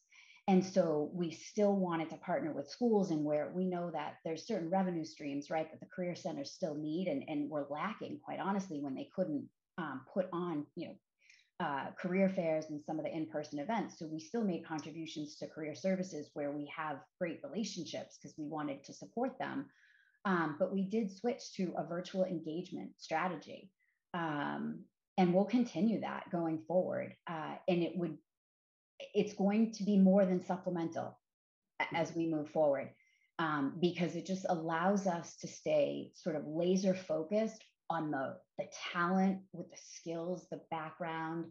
And 0.47 0.65
so 0.65 1.11
we 1.13 1.31
still 1.31 1.75
wanted 1.75 2.09
to 2.09 2.17
partner 2.17 2.51
with 2.51 2.69
schools 2.69 3.11
and 3.11 3.23
where 3.23 3.51
we 3.53 3.65
know 3.65 3.91
that 3.91 4.15
there's 4.25 4.47
certain 4.47 4.69
revenue 4.69 5.05
streams 5.05 5.49
right 5.49 5.69
that 5.69 5.79
the 5.79 5.93
career 5.95 6.15
centers 6.15 6.51
still 6.51 6.75
need 6.75 7.07
and, 7.07 7.23
and 7.27 7.49
were 7.49 7.67
lacking 7.69 8.19
quite 8.23 8.39
honestly 8.39 8.79
when 8.81 8.95
they 8.95 9.07
couldn't 9.15 9.47
um, 9.77 10.01
put 10.13 10.27
on 10.33 10.65
you 10.75 10.87
know 10.87 10.95
uh, 11.65 11.91
career 11.91 12.27
fairs 12.27 12.65
and 12.71 12.81
some 12.83 12.97
of 12.97 13.05
the 13.05 13.15
in-person 13.15 13.59
events. 13.59 13.99
So 13.99 14.07
we 14.07 14.19
still 14.19 14.43
made 14.43 14.65
contributions 14.65 15.35
to 15.37 15.47
career 15.47 15.75
services 15.75 16.31
where 16.33 16.51
we 16.51 16.67
have 16.75 16.97
great 17.19 17.39
relationships 17.43 18.17
because 18.17 18.35
we 18.35 18.45
wanted 18.47 18.83
to 18.85 18.93
support 18.93 19.37
them. 19.37 19.67
Um, 20.25 20.55
but 20.57 20.73
we 20.73 20.83
did 20.83 21.15
switch 21.15 21.53
to 21.57 21.71
a 21.77 21.85
virtual 21.85 22.25
engagement 22.25 22.91
strategy 22.97 23.69
um, 24.13 24.79
and 25.17 25.33
we'll 25.33 25.45
continue 25.45 26.01
that 26.01 26.29
going 26.31 26.59
forward. 26.67 27.15
Uh, 27.27 27.55
and 27.67 27.83
it 27.83 27.95
would, 27.95 28.17
it's 29.13 29.33
going 29.33 29.71
to 29.73 29.83
be 29.83 29.97
more 29.97 30.25
than 30.25 30.45
supplemental 30.45 31.17
as 31.93 32.15
we 32.15 32.27
move 32.27 32.49
forward 32.49 32.89
um, 33.39 33.73
because 33.81 34.15
it 34.15 34.25
just 34.25 34.45
allows 34.49 35.07
us 35.07 35.35
to 35.37 35.47
stay 35.47 36.11
sort 36.13 36.35
of 36.35 36.45
laser 36.45 36.93
focused 36.93 37.63
on 37.89 38.11
the 38.11 38.37
the 38.57 38.65
talent 38.93 39.39
with 39.51 39.69
the 39.69 39.77
skills, 39.95 40.45
the 40.51 40.61
background, 40.69 41.45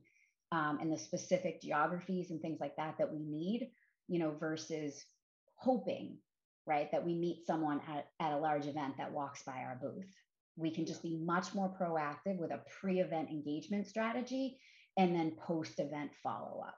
um, 0.53 0.79
and 0.81 0.93
the 0.93 0.99
specific 0.99 1.61
geographies 1.61 2.31
and 2.31 2.41
things 2.41 2.61
like 2.61 2.77
that 2.77 2.97
that 2.99 3.13
we 3.13 3.19
need, 3.19 3.71
you 4.09 4.19
know, 4.19 4.31
versus 4.39 5.05
hoping, 5.57 6.17
right, 6.67 6.91
that 6.93 7.05
we 7.05 7.15
meet 7.15 7.45
someone 7.47 7.81
at, 7.89 8.07
at 8.21 8.33
a 8.33 8.39
large 8.39 8.67
event 8.67 8.97
that 8.97 9.13
walks 9.13 9.43
by 9.43 9.59
our 9.59 9.79
booth 9.83 10.07
we 10.61 10.71
can 10.71 10.87
just 10.87 11.03
be 11.03 11.17
much 11.17 11.55
more 11.55 11.75
proactive 11.81 12.37
with 12.39 12.51
a 12.51 12.61
pre-event 12.81 13.31
engagement 13.31 13.87
strategy 13.87 14.59
and 14.97 15.15
then 15.15 15.33
post-event 15.47 16.11
follow-up 16.23 16.77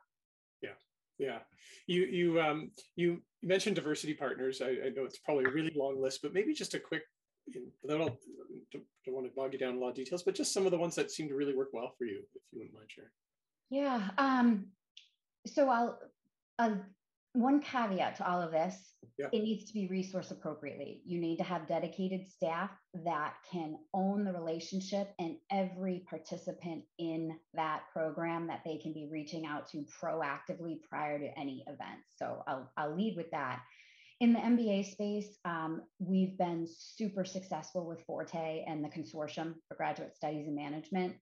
yeah 0.62 0.71
yeah 1.18 1.38
you 1.87 2.03
you 2.03 2.40
um 2.40 2.71
you 2.97 3.21
mentioned 3.42 3.77
diversity 3.77 4.14
partners 4.14 4.62
I, 4.62 4.68
I 4.68 4.90
know 4.95 5.05
it's 5.05 5.18
probably 5.18 5.45
a 5.45 5.51
really 5.51 5.73
long 5.75 6.01
list 6.01 6.21
but 6.23 6.33
maybe 6.33 6.55
just 6.55 6.75
a 6.75 6.79
quick 6.79 7.03
I 7.49 7.59
don't, 7.88 7.99
don't, 8.73 8.85
don't 9.05 9.14
want 9.14 9.27
to 9.27 9.33
bog 9.35 9.53
you 9.53 9.59
down 9.59 9.75
a 9.75 9.79
lot 9.79 9.90
of 9.90 9.95
details, 9.95 10.23
but 10.23 10.35
just 10.35 10.53
some 10.53 10.64
of 10.64 10.71
the 10.71 10.79
ones 10.79 10.95
that 10.95 11.11
seem 11.11 11.29
to 11.29 11.35
really 11.35 11.55
work 11.55 11.71
well 11.73 11.92
for 11.99 12.05
you, 12.05 12.23
if 12.35 12.42
you 12.53 12.59
wouldn't 12.61 12.75
mind 12.75 12.88
sharing. 12.88 13.11
Yeah. 13.71 14.11
Um, 14.18 14.66
so 15.47 15.68
I'll, 15.68 15.99
I'll 16.59 16.81
one 17.35 17.61
caveat 17.61 18.16
to 18.16 18.29
all 18.29 18.42
of 18.42 18.53
this 18.53 18.92
yeah. 19.18 19.27
it 19.33 19.42
needs 19.42 19.64
to 19.66 19.73
be 19.73 19.87
resource 19.88 20.31
appropriately. 20.31 21.01
You 21.05 21.21
need 21.21 21.37
to 21.38 21.45
have 21.45 21.68
dedicated 21.68 22.27
staff 22.29 22.71
that 23.05 23.35
can 23.51 23.79
own 23.95 24.25
the 24.25 24.33
relationship 24.33 25.12
and 25.18 25.37
every 25.51 26.05
participant 26.09 26.85
in 26.99 27.37
that 27.55 27.83
program 27.92 28.47
that 28.49 28.62
they 28.64 28.79
can 28.79 28.92
be 28.92 29.09
reaching 29.11 29.47
out 29.47 29.68
to 29.71 29.85
proactively 30.03 30.81
prior 30.88 31.18
to 31.18 31.38
any 31.38 31.64
event. 31.66 32.01
So 32.16 32.42
i'll, 32.47 32.71
I'll 32.77 32.97
lead 32.97 33.16
with 33.16 33.31
that. 33.31 33.61
In 34.21 34.33
the 34.33 34.38
mba 34.38 34.90
space 34.90 35.38
um, 35.45 35.83
we've 35.99 36.38
been 36.38 36.66
super 36.68 37.25
successful 37.25 37.87
with 37.87 38.05
forte 38.07 38.64
and 38.66 38.85
the 38.85 38.88
consortium 38.88 39.55
for 39.68 39.75
graduate 39.77 40.14
studies 40.16 40.47
and 40.47 40.57
management. 40.57 41.14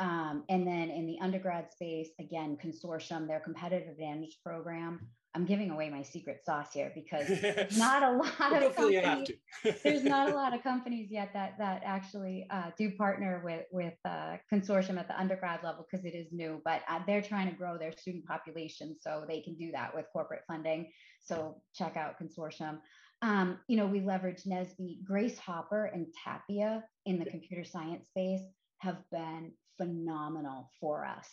Um, 0.00 0.42
and 0.48 0.66
then 0.66 0.90
in 0.90 1.06
the 1.06 1.18
undergrad 1.20 1.70
space, 1.70 2.08
again, 2.18 2.58
consortium, 2.62 3.28
their 3.28 3.38
competitive 3.38 3.88
advantage 3.88 4.38
program 4.44 5.06
I'm 5.34 5.44
giving 5.44 5.70
away 5.70 5.90
my 5.90 6.02
secret 6.02 6.44
sauce 6.44 6.72
here 6.72 6.92
because 6.94 7.28
not 7.76 8.02
a 8.02 8.12
lot 8.12 8.62
of 8.62 8.76
companies, 8.76 9.30
there's 9.82 10.04
not 10.04 10.30
a 10.30 10.34
lot 10.36 10.54
of 10.54 10.62
companies 10.62 11.08
yet 11.10 11.30
that 11.34 11.58
that 11.58 11.82
actually 11.84 12.46
uh, 12.50 12.70
do 12.78 12.92
partner 12.92 13.42
with 13.44 13.64
with 13.72 13.94
uh, 14.04 14.36
consortium 14.52 14.98
at 14.98 15.08
the 15.08 15.18
undergrad 15.18 15.60
level 15.64 15.86
because 15.90 16.04
it 16.04 16.14
is 16.14 16.28
new. 16.30 16.60
But 16.64 16.82
uh, 16.88 17.00
they're 17.06 17.22
trying 17.22 17.50
to 17.50 17.56
grow 17.56 17.76
their 17.76 17.92
student 17.92 18.26
population, 18.26 18.96
so 19.00 19.24
they 19.26 19.40
can 19.40 19.54
do 19.56 19.72
that 19.72 19.94
with 19.94 20.06
corporate 20.12 20.42
funding. 20.46 20.90
So 21.20 21.60
check 21.74 21.96
out 21.96 22.14
consortium. 22.20 22.78
Um, 23.22 23.58
you 23.68 23.76
know, 23.76 23.86
we 23.86 24.00
leverage 24.00 24.42
NSBE, 24.44 25.04
Grace 25.04 25.38
Hopper, 25.38 25.86
and 25.86 26.06
Tapia 26.24 26.84
in 27.06 27.18
the 27.18 27.24
computer 27.24 27.64
science 27.64 28.06
space 28.08 28.42
have 28.78 28.98
been 29.10 29.52
phenomenal 29.78 30.70
for 30.80 31.04
us. 31.04 31.28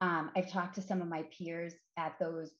Um, 0.00 0.30
I've 0.36 0.50
talked 0.50 0.76
to 0.76 0.82
some 0.82 1.02
of 1.02 1.08
my 1.08 1.24
peers 1.36 1.74
at 1.98 2.14
those 2.20 2.50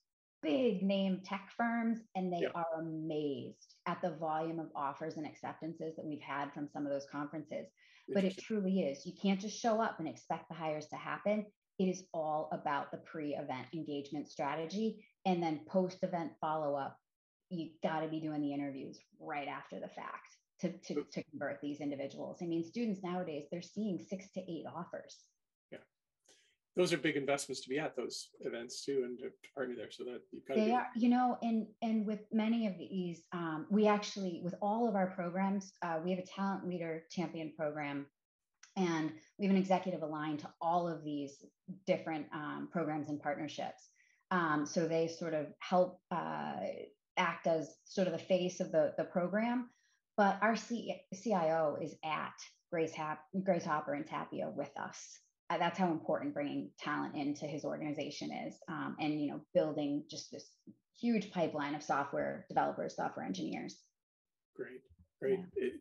big 0.45 0.83
name 0.83 1.21
tech 1.25 1.49
firms 1.57 1.99
and 2.15 2.33
they 2.33 2.43
yeah. 2.43 2.49
are 2.55 2.81
amazed 2.81 3.75
at 3.87 4.01
the 4.03 4.11
volume 4.11 4.61
of 4.61 4.67
offers 4.77 5.17
and 5.17 5.27
acceptances 5.27 5.97
that 5.97 6.05
we've 6.05 6.21
had 6.21 6.53
from 6.53 6.69
some 6.73 6.87
of 6.87 6.93
those 6.93 7.07
conferences 7.11 7.67
but 8.13 8.25
it 8.25 8.39
truly 8.39 8.81
is. 8.81 9.07
You 9.07 9.13
can't 9.21 9.41
just 9.41 9.59
show 9.59 9.81
up 9.81 9.99
and 9.99 10.09
expect 10.09 10.49
the 10.49 10.55
hires 10.55 10.87
to 10.89 10.97
happen. 10.97 11.47
It 11.79 11.87
is 11.87 12.05
all 12.13 12.49
about 12.53 12.91
the 12.91 12.99
pre 12.99 13.35
event 13.35 13.67
engagement 13.73 14.29
strategy. 14.29 15.05
And 15.27 15.43
then 15.43 15.61
post 15.67 15.99
event 16.03 16.33
follow 16.41 16.77
up, 16.77 16.99
you 17.51 17.71
got 17.83 18.01
to 18.01 18.09
be 18.09 18.21
doing 18.21 18.43
the 18.43 18.53
interviews 18.53 18.99
right 19.19 19.49
after 19.49 19.81
the 19.81 19.89
fact 19.89 20.37
to, 20.61 20.73
to, 20.87 21.05
to 21.13 21.25
convert 21.31 21.61
these 21.63 21.81
individuals. 21.81 22.39
I 22.43 22.47
mean, 22.47 22.65
students 22.65 23.01
nowadays, 23.03 23.47
they're 23.51 23.63
seeing 23.63 23.99
six 23.99 24.31
to 24.35 24.41
eight 24.41 24.65
offers 24.75 25.17
those 26.77 26.93
are 26.93 26.99
big 26.99 27.17
investments 27.17 27.61
to 27.63 27.69
be 27.69 27.79
at 27.79 27.97
those 27.97 28.31
events 28.41 28.85
too 28.85 29.03
and 29.05 29.19
to 29.19 29.31
partner 29.55 29.75
there 29.77 29.91
so 29.91 30.05
that 30.05 30.21
you've 30.33 30.45
got 30.47 30.57
they 30.57 30.73
are 30.73 30.89
you 30.97 31.09
know 31.09 31.39
and 31.43 31.67
and 31.83 32.07
with 32.07 32.21
many 32.33 32.67
of 32.67 32.77
these 32.79 33.23
um, 33.33 33.67
we 33.71 33.87
actually 33.87 34.41
with 34.43 34.55
all 34.61 34.89
of 34.89 34.95
our 34.95 35.09
programs 35.09 35.73
uh, 35.83 35.99
we 36.05 36.11
have 36.11 36.19
a 36.19 36.27
talent 36.27 36.67
leader 36.67 37.05
champion 37.11 37.53
program 37.57 38.07
and 38.77 39.13
we 39.39 39.47
have 39.47 39.55
an 39.55 39.61
executive 39.61 40.03
aligned 40.03 40.41
to 40.41 40.51
all 40.61 40.89
of 40.89 41.05
these 41.05 41.45
different 41.87 42.27
um, 42.33 42.69
programs 42.73 43.09
and 43.09 43.21
partnerships. 43.21 43.89
Um, 44.31 44.67
so 44.67 44.89
they 44.89 45.07
sort 45.07 45.35
of 45.35 45.47
help 45.61 46.01
uh, 46.11 46.57
act 47.17 47.47
as 47.47 47.77
sort 47.85 48.09
of 48.09 48.13
the 48.13 48.19
face 48.19 48.61
of 48.61 48.73
the, 48.73 48.93
the 48.99 49.05
program. 49.05 49.71
But 50.17 50.39
our 50.43 50.57
C- 50.57 51.01
cio 51.13 51.79
is 51.81 51.95
at 52.05 52.35
grace, 52.71 52.93
Hap- 52.93 53.25
grace 53.45 53.65
hopper 53.65 53.95
and 53.95 54.07
Tapia 54.07 54.51
with 54.51 54.71
us 54.77 55.19
that's 55.51 55.79
how 55.79 55.91
important 55.91 56.35
bringing 56.35 56.71
talent 56.79 57.15
into 57.15 57.47
his 57.47 57.65
organization 57.65 58.31
is 58.47 58.55
um, 58.69 58.97
and 59.01 59.21
you 59.21 59.31
know 59.31 59.41
building 59.55 60.03
just 60.11 60.31
this 60.31 60.51
huge 60.99 61.31
pipeline 61.31 61.75
of 61.75 61.83
software 61.83 62.47
developers 62.49 62.97
software 62.97 63.27
engineers 63.27 63.83
great 64.57 64.81
great 65.21 65.39
yeah. 65.57 65.67
it, 65.67 65.73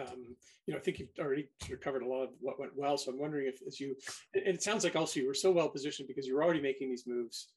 um, 0.00 0.36
you 0.66 0.72
know 0.72 0.78
i 0.78 0.82
think 0.82 0.98
you've 0.98 1.08
already 1.18 1.48
sort 1.62 1.78
of 1.78 1.84
covered 1.84 2.02
a 2.02 2.08
lot 2.08 2.22
of 2.24 2.30
what 2.40 2.58
went 2.58 2.72
well 2.76 2.96
so 2.96 3.12
i'm 3.12 3.18
wondering 3.18 3.46
if 3.46 3.60
as 3.66 3.78
you 3.78 3.94
and 4.34 4.46
it 4.46 4.62
sounds 4.62 4.84
like 4.84 4.96
also 4.96 5.20
you 5.20 5.26
were 5.26 5.34
so 5.34 5.50
well 5.50 5.68
positioned 5.68 6.08
because 6.08 6.26
you 6.26 6.34
were 6.34 6.42
already 6.42 6.60
making 6.60 6.90
these 6.90 7.06
moves 7.06 7.48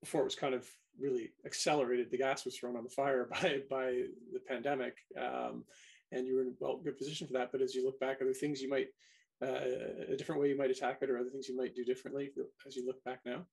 before 0.00 0.22
it 0.22 0.24
was 0.24 0.34
kind 0.34 0.54
of 0.54 0.66
really 0.98 1.30
accelerated 1.44 2.10
the 2.10 2.18
gas 2.18 2.44
was 2.44 2.56
thrown 2.56 2.76
on 2.76 2.84
the 2.84 2.90
fire 2.90 3.28
by 3.30 3.60
by 3.68 4.02
the 4.32 4.40
pandemic 4.48 4.96
um, 5.20 5.64
and 6.12 6.26
you 6.26 6.36
were 6.36 6.42
in 6.42 6.48
a 6.48 6.52
well 6.60 6.80
good 6.82 6.96
position 6.96 7.26
for 7.26 7.32
that 7.32 7.50
but 7.52 7.60
as 7.60 7.74
you 7.74 7.84
look 7.84 7.98
back 8.00 8.20
are 8.20 8.24
there 8.24 8.34
things 8.34 8.62
you 8.62 8.70
might 8.70 8.88
uh, 9.44 10.12
a 10.12 10.16
different 10.16 10.40
way 10.40 10.48
you 10.48 10.56
might 10.56 10.70
attack 10.70 10.98
it 11.02 11.10
or 11.10 11.18
other 11.18 11.30
things 11.30 11.48
you 11.48 11.56
might 11.56 11.74
do 11.74 11.84
differently 11.84 12.30
as 12.66 12.76
you 12.76 12.86
look 12.86 13.02
back 13.04 13.20
now? 13.24 13.44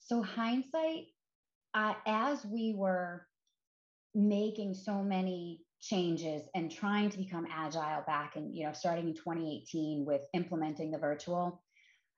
So, 0.00 0.22
hindsight, 0.22 1.06
uh, 1.74 1.94
as 2.06 2.44
we 2.44 2.74
were 2.76 3.26
making 4.14 4.74
so 4.74 5.02
many 5.02 5.60
changes 5.80 6.42
and 6.54 6.70
trying 6.70 7.10
to 7.10 7.18
become 7.18 7.46
agile 7.50 8.04
back 8.06 8.36
and 8.36 8.54
you 8.54 8.64
know 8.64 8.72
starting 8.72 9.08
in 9.08 9.14
2018 9.14 10.04
with 10.06 10.22
implementing 10.32 10.92
the 10.92 10.98
virtual 10.98 11.60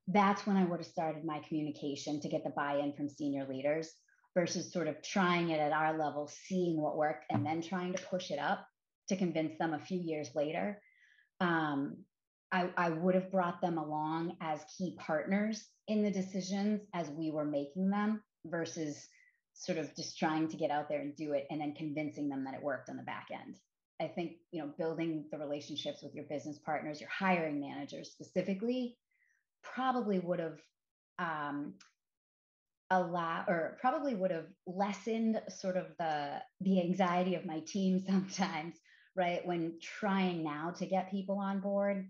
that's 0.09 0.47
when 0.47 0.57
i 0.57 0.65
would 0.65 0.81
have 0.81 0.87
started 0.87 1.25
my 1.25 1.39
communication 1.49 2.21
to 2.21 2.29
get 2.29 2.45
the 2.45 2.51
buy-in 2.51 2.93
from 2.93 3.09
senior 3.09 3.47
leaders 3.49 3.95
versus 4.35 4.71
sort 4.71 4.87
of 4.87 5.01
trying 5.03 5.49
it 5.49 5.61
at 5.61 5.73
our 5.73 5.97
level 5.97 6.31
seeing 6.47 6.79
what 6.79 6.99
worked 6.99 7.25
and 7.31 7.47
then 7.47 7.63
trying 7.63 7.95
to 7.95 8.03
push 8.03 8.31
it 8.31 8.39
up 8.39 8.67
to 9.09 9.17
convince 9.17 9.57
them 9.59 9.73
a 9.73 9.79
few 9.79 9.99
years 9.99 10.29
later 10.35 10.79
um, 11.41 11.97
I, 12.55 12.69
I 12.77 12.91
would 12.91 13.17
have 13.17 13.33
brought 13.33 13.61
them 13.61 13.79
along 13.79 14.37
as 14.41 14.61
key 14.79 14.97
partners 14.97 15.67
in 15.89 16.05
the 16.05 16.11
decisions 16.11 16.83
as 16.95 17.11
we 17.11 17.33
were 17.33 17.45
making 17.45 17.91
them 17.91 18.23
versus 18.47 19.09
sort 19.55 19.77
of 19.77 19.95
just 19.97 20.17
trying 20.17 20.47
to 20.49 20.57
get 20.57 20.71
out 20.71 20.89
there 20.89 21.01
and 21.01 21.17
do 21.17 21.33
it 21.33 21.49
and 21.51 21.61
then 21.61 21.75
convincing 21.75 22.29
them 22.29 22.45
that 22.45 22.55
it 22.55 22.63
worked 22.63 22.89
on 22.89 22.97
the 22.97 23.03
back 23.03 23.27
end. 23.33 23.57
I 24.01 24.07
think, 24.07 24.35
you 24.53 24.63
know, 24.63 24.71
building 24.79 25.25
the 25.33 25.39
relationships 25.39 26.01
with 26.01 26.15
your 26.15 26.25
business 26.25 26.59
partners, 26.65 27.01
your 27.01 27.11
hiring 27.11 27.61
managers 27.61 28.13
specifically, 28.13 28.97
probably 29.65 30.21
would 30.21 30.39
have 30.39 30.61
um, 31.19 31.75
allow 32.91 33.45
or 33.49 33.79
probably 33.81 34.15
would 34.15 34.31
have 34.31 34.47
lessened 34.67 35.41
sort 35.49 35.77
of 35.77 35.87
the 35.99 36.41
the 36.61 36.81
anxiety 36.81 37.35
of 37.35 37.47
my 37.47 37.61
team 37.61 37.99
sometimes 38.07 38.77
right 39.17 39.45
when 39.47 39.79
trying 39.81 40.45
now 40.45 40.71
to 40.71 40.87
get 40.87 41.11
people 41.11 41.39
on 41.39 41.61
board 41.61 42.07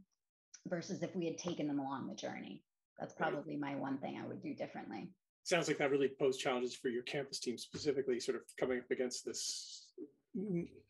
versus 0.66 1.03
if 1.03 1.14
we 1.14 1.27
had 1.27 1.38
taken 1.38 1.66
them 1.66 1.79
along 1.79 2.07
the 2.07 2.14
journey. 2.14 2.62
That's 2.98 3.14
probably 3.14 3.57
my 3.57 3.74
one 3.74 3.98
thing 3.98 4.20
I 4.22 4.27
would 4.27 4.42
do 4.42 4.55
differently. 4.55 5.11
Sounds 5.42 5.68
like 5.68 5.79
that 5.79 5.90
really 5.90 6.11
posed 6.18 6.40
challenges 6.40 6.74
for 6.74 6.88
your 6.88 7.03
campus 7.03 7.38
team 7.38 7.59
specifically, 7.59 8.18
sort 8.20 8.37
of 8.37 8.42
coming 8.59 8.79
up 8.79 8.90
against 8.90 9.24
this 9.27 9.92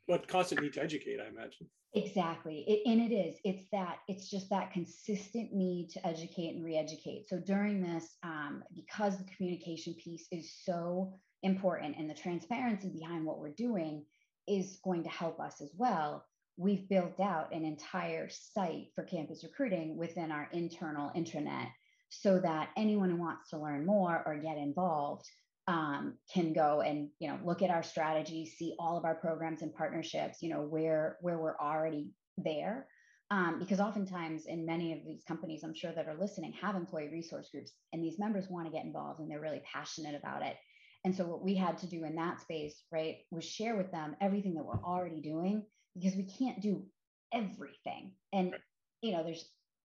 what 0.06 0.28
constant 0.28 0.62
need 0.62 0.72
to 0.74 0.82
educate, 0.82 1.18
I 1.20 1.28
imagine. 1.28 1.66
Exactly. 1.94 2.64
It, 2.66 2.90
and 2.90 3.00
it 3.00 3.14
is. 3.14 3.36
It's 3.44 3.64
that, 3.70 3.98
it's 4.08 4.28
just 4.28 4.50
that 4.50 4.72
consistent 4.72 5.52
need 5.52 5.90
to 5.90 6.06
educate 6.06 6.54
and 6.54 6.64
re 6.64 6.76
educate. 6.76 7.28
So 7.28 7.38
during 7.38 7.82
this, 7.82 8.16
um, 8.22 8.64
because 8.74 9.16
the 9.16 9.30
communication 9.36 9.94
piece 9.94 10.26
is 10.32 10.52
so 10.64 11.12
important 11.42 11.96
and 11.98 12.08
the 12.08 12.14
transparency 12.14 12.88
behind 12.88 13.24
what 13.24 13.38
we're 13.38 13.54
doing 13.54 14.04
is 14.48 14.78
going 14.84 15.04
to 15.04 15.10
help 15.10 15.40
us 15.40 15.60
as 15.60 15.72
well, 15.76 16.24
we've 16.56 16.88
built 16.88 17.18
out 17.20 17.52
an 17.52 17.64
entire 17.64 18.28
site 18.30 18.86
for 18.94 19.04
campus 19.04 19.42
recruiting 19.42 19.96
within 19.96 20.30
our 20.30 20.48
internal 20.52 21.10
intranet 21.16 21.68
so 22.10 22.38
that 22.38 22.70
anyone 22.76 23.10
who 23.10 23.16
wants 23.16 23.50
to 23.50 23.58
learn 23.58 23.84
more 23.84 24.22
or 24.24 24.36
get 24.36 24.56
involved 24.56 25.28
um, 25.66 26.14
can 26.32 26.52
go 26.52 26.82
and 26.82 27.08
you 27.18 27.28
know 27.28 27.38
look 27.44 27.62
at 27.62 27.70
our 27.70 27.82
strategy 27.82 28.44
see 28.46 28.74
all 28.78 28.98
of 28.98 29.04
our 29.04 29.14
programs 29.14 29.62
and 29.62 29.74
partnerships 29.74 30.42
you 30.42 30.50
know 30.50 30.60
where 30.62 31.16
where 31.20 31.38
we're 31.38 31.58
already 31.58 32.10
there. 32.38 32.86
Um, 33.30 33.58
because 33.58 33.80
oftentimes 33.80 34.44
in 34.46 34.66
many 34.66 34.92
of 34.92 34.98
these 35.04 35.24
companies 35.26 35.64
i'm 35.64 35.74
sure 35.74 35.92
that 35.92 36.06
are 36.06 36.20
listening 36.20 36.52
have 36.60 36.76
employee 36.76 37.08
resource 37.10 37.48
groups 37.50 37.72
and 37.92 38.04
these 38.04 38.18
members 38.18 38.46
want 38.50 38.66
to 38.66 38.72
get 38.72 38.84
involved 38.84 39.20
and 39.20 39.30
they're 39.30 39.40
really 39.40 39.62
passionate 39.72 40.14
about 40.14 40.42
it 40.42 40.56
and 41.04 41.14
so 41.14 41.24
what 41.24 41.44
we 41.44 41.54
had 41.54 41.78
to 41.78 41.86
do 41.86 42.04
in 42.04 42.16
that 42.16 42.40
space 42.40 42.82
right 42.92 43.18
was 43.30 43.44
share 43.44 43.76
with 43.76 43.90
them 43.92 44.16
everything 44.20 44.54
that 44.54 44.64
we're 44.64 44.82
already 44.82 45.20
doing 45.20 45.62
because 45.94 46.16
we 46.16 46.24
can't 46.24 46.60
do 46.60 46.84
everything. 47.32 48.12
And 48.32 48.54
you 49.02 49.12
know, 49.12 49.22
there's 49.22 49.44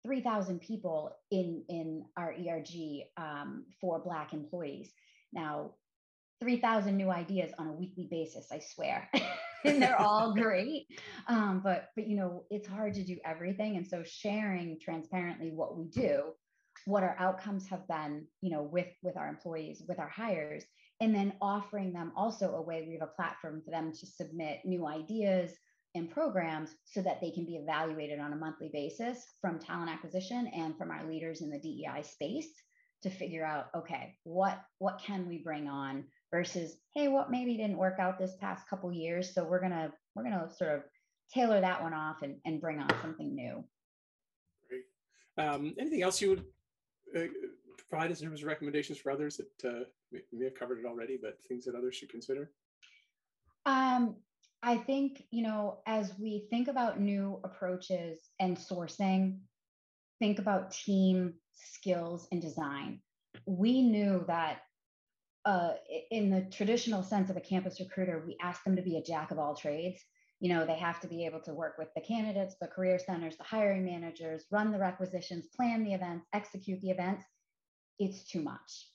3,000 0.05 0.59
people 0.59 1.11
in 1.31 1.63
in 1.69 2.05
our 2.17 2.33
ERG 2.33 3.05
um, 3.17 3.65
for 3.81 3.99
Black 3.99 4.33
employees. 4.33 4.91
Now, 5.33 5.71
3,000 6.41 6.95
new 6.95 7.09
ideas 7.09 7.51
on 7.57 7.67
a 7.67 7.71
weekly 7.71 8.07
basis, 8.11 8.47
I 8.51 8.59
swear. 8.59 9.09
and 9.63 9.81
they're 9.81 9.99
all 9.99 10.33
great. 10.35 10.87
Um, 11.27 11.61
but 11.63 11.89
but 11.95 12.07
you 12.07 12.17
know, 12.17 12.43
it's 12.49 12.67
hard 12.67 12.93
to 12.95 13.03
do 13.03 13.17
everything. 13.25 13.77
And 13.77 13.87
so 13.87 14.03
sharing 14.03 14.79
transparently 14.79 15.51
what 15.51 15.77
we 15.77 15.85
do, 15.85 16.33
what 16.85 17.03
our 17.03 17.15
outcomes 17.17 17.67
have 17.67 17.87
been, 17.87 18.27
you 18.41 18.51
know, 18.51 18.63
with 18.63 18.89
with 19.01 19.17
our 19.17 19.27
employees, 19.27 19.81
with 19.87 19.99
our 19.99 20.09
hires, 20.09 20.65
and 21.01 21.13
then 21.13 21.33
offering 21.41 21.93
them 21.93 22.11
also 22.15 22.55
a 22.55 22.61
way 22.61 22.85
we 22.87 22.93
have 22.93 23.07
a 23.07 23.15
platform 23.15 23.61
for 23.63 23.71
them 23.71 23.91
to 23.91 24.05
submit 24.05 24.59
new 24.65 24.87
ideas, 24.87 25.51
and 25.95 26.11
programs 26.11 26.75
so 26.83 27.01
that 27.01 27.21
they 27.21 27.31
can 27.31 27.45
be 27.45 27.55
evaluated 27.55 28.19
on 28.19 28.33
a 28.33 28.35
monthly 28.35 28.69
basis 28.71 29.25
from 29.41 29.57
talent 29.57 29.89
acquisition 29.89 30.47
and 30.47 30.77
from 30.77 30.91
our 30.91 31.07
leaders 31.07 31.41
in 31.41 31.49
the 31.49 31.59
DEI 31.59 32.03
space 32.03 32.49
to 33.01 33.09
figure 33.09 33.45
out 33.45 33.67
okay 33.75 34.15
what 34.23 34.61
what 34.79 34.99
can 34.99 35.27
we 35.27 35.37
bring 35.37 35.67
on 35.67 36.03
versus 36.31 36.77
hey 36.93 37.07
what 37.07 37.31
maybe 37.31 37.55
didn't 37.55 37.77
work 37.77 37.97
out 37.99 38.19
this 38.19 38.35
past 38.41 38.67
couple 38.67 38.91
years. 38.91 39.33
So 39.33 39.43
we're 39.45 39.61
gonna 39.61 39.91
we're 40.15 40.23
gonna 40.23 40.49
sort 40.53 40.71
of 40.71 40.83
tailor 41.33 41.61
that 41.61 41.81
one 41.81 41.93
off 41.93 42.21
and, 42.21 42.35
and 42.45 42.61
bring 42.61 42.79
on 42.79 42.89
something 43.01 43.33
new. 43.33 43.63
Great. 44.69 44.83
Um, 45.37 45.73
anything 45.79 46.03
else 46.03 46.21
you 46.21 46.29
would 46.29 46.45
uh, 47.15 47.27
provide 47.89 48.11
us 48.11 48.21
in 48.21 48.27
terms 48.27 48.41
of 48.41 48.47
recommendations 48.47 48.97
for 48.97 49.11
others 49.11 49.37
that 49.37 49.69
uh, 49.69 49.83
we 50.31 50.39
may 50.39 50.45
have 50.45 50.55
covered 50.55 50.79
it 50.79 50.85
already 50.85 51.17
but 51.21 51.37
things 51.47 51.65
that 51.65 51.75
others 51.75 51.95
should 51.95 52.09
consider 52.09 52.51
um, 53.65 54.15
I 54.65 54.77
think, 54.77 55.23
you 55.29 55.43
know, 55.43 55.79
as 55.85 56.13
we 56.17 56.47
think 56.49 56.67
about 56.67 56.99
new 56.99 57.39
approaches 57.43 58.17
and 58.39 58.57
sourcing, 58.57 59.39
think 60.19 60.39
about 60.39 60.71
team 60.71 61.35
skills 61.53 62.27
and 62.31 62.41
design. 62.41 62.99
We 63.45 63.81
knew 63.83 64.23
that 64.27 64.61
uh, 65.45 65.73
in 66.09 66.31
the 66.31 66.41
traditional 66.51 67.03
sense 67.03 67.29
of 67.29 67.37
a 67.37 67.41
campus 67.41 67.79
recruiter, 67.79 68.23
we 68.25 68.37
ask 68.41 68.63
them 68.63 68.75
to 68.75 68.81
be 68.81 68.97
a 68.97 69.03
jack 69.03 69.29
of 69.29 69.37
all 69.37 69.55
trades. 69.55 70.01
You 70.39 70.49
know, 70.49 70.65
they 70.65 70.77
have 70.77 70.99
to 71.01 71.07
be 71.07 71.25
able 71.27 71.41
to 71.41 71.53
work 71.53 71.77
with 71.77 71.89
the 71.95 72.01
candidates, 72.01 72.55
the 72.59 72.67
career 72.67 72.97
centers, 72.97 73.37
the 73.37 73.43
hiring 73.43 73.85
managers, 73.85 74.45
run 74.51 74.71
the 74.71 74.79
requisitions, 74.79 75.45
plan 75.55 75.83
the 75.83 75.93
events, 75.93 76.25
execute 76.33 76.81
the 76.81 76.89
events. 76.89 77.23
It's 77.99 78.23
too 78.23 78.41
much. 78.41 78.89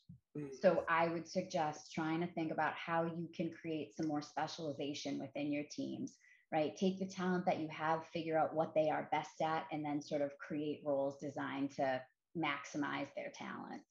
So 0.60 0.74
mm. 0.74 0.84
I 0.88 1.08
would 1.08 1.28
suggest 1.28 1.92
trying 1.92 2.20
to 2.20 2.26
think 2.26 2.52
about 2.52 2.74
how 2.74 3.04
you 3.04 3.28
can 3.34 3.50
create 3.50 3.96
some 3.96 4.06
more 4.06 4.22
specialization 4.22 5.18
within 5.18 5.52
your 5.52 5.64
teams, 5.70 6.18
right? 6.52 6.76
Take 6.76 7.00
the 7.00 7.06
talent 7.06 7.46
that 7.46 7.58
you 7.58 7.68
have, 7.68 8.06
figure 8.12 8.38
out 8.38 8.54
what 8.54 8.74
they 8.74 8.90
are 8.90 9.08
best 9.10 9.40
at, 9.42 9.66
and 9.72 9.84
then 9.84 10.00
sort 10.00 10.22
of 10.22 10.30
create 10.38 10.82
roles 10.84 11.18
designed 11.20 11.72
to 11.76 12.00
maximize 12.36 13.08
their 13.16 13.32
talents. 13.34 13.84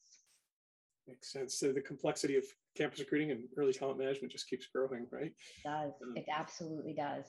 Makes 1.07 1.33
sense. 1.33 1.55
So 1.59 1.73
the 1.73 1.81
complexity 1.81 2.37
of 2.37 2.45
campus 2.77 2.99
recruiting 2.99 3.31
and 3.31 3.43
early 3.57 3.73
talent 3.73 3.99
management 3.99 4.31
just 4.31 4.49
keeps 4.49 4.67
growing, 4.67 5.07
right? 5.11 5.33
It 5.33 5.63
does. 5.63 5.93
Um, 6.01 6.13
it 6.15 6.25
absolutely 6.33 6.93
does. 6.93 7.25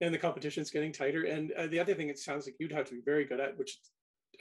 and 0.00 0.12
the 0.12 0.18
competition's 0.18 0.70
getting 0.70 0.92
tighter. 0.92 1.24
And 1.24 1.52
uh, 1.52 1.66
the 1.68 1.78
other 1.78 1.94
thing 1.94 2.08
it 2.08 2.18
sounds 2.18 2.46
like 2.46 2.56
you'd 2.58 2.72
have 2.72 2.88
to 2.88 2.94
be 2.94 3.00
very 3.04 3.24
good 3.24 3.40
at, 3.40 3.56
which 3.56 3.78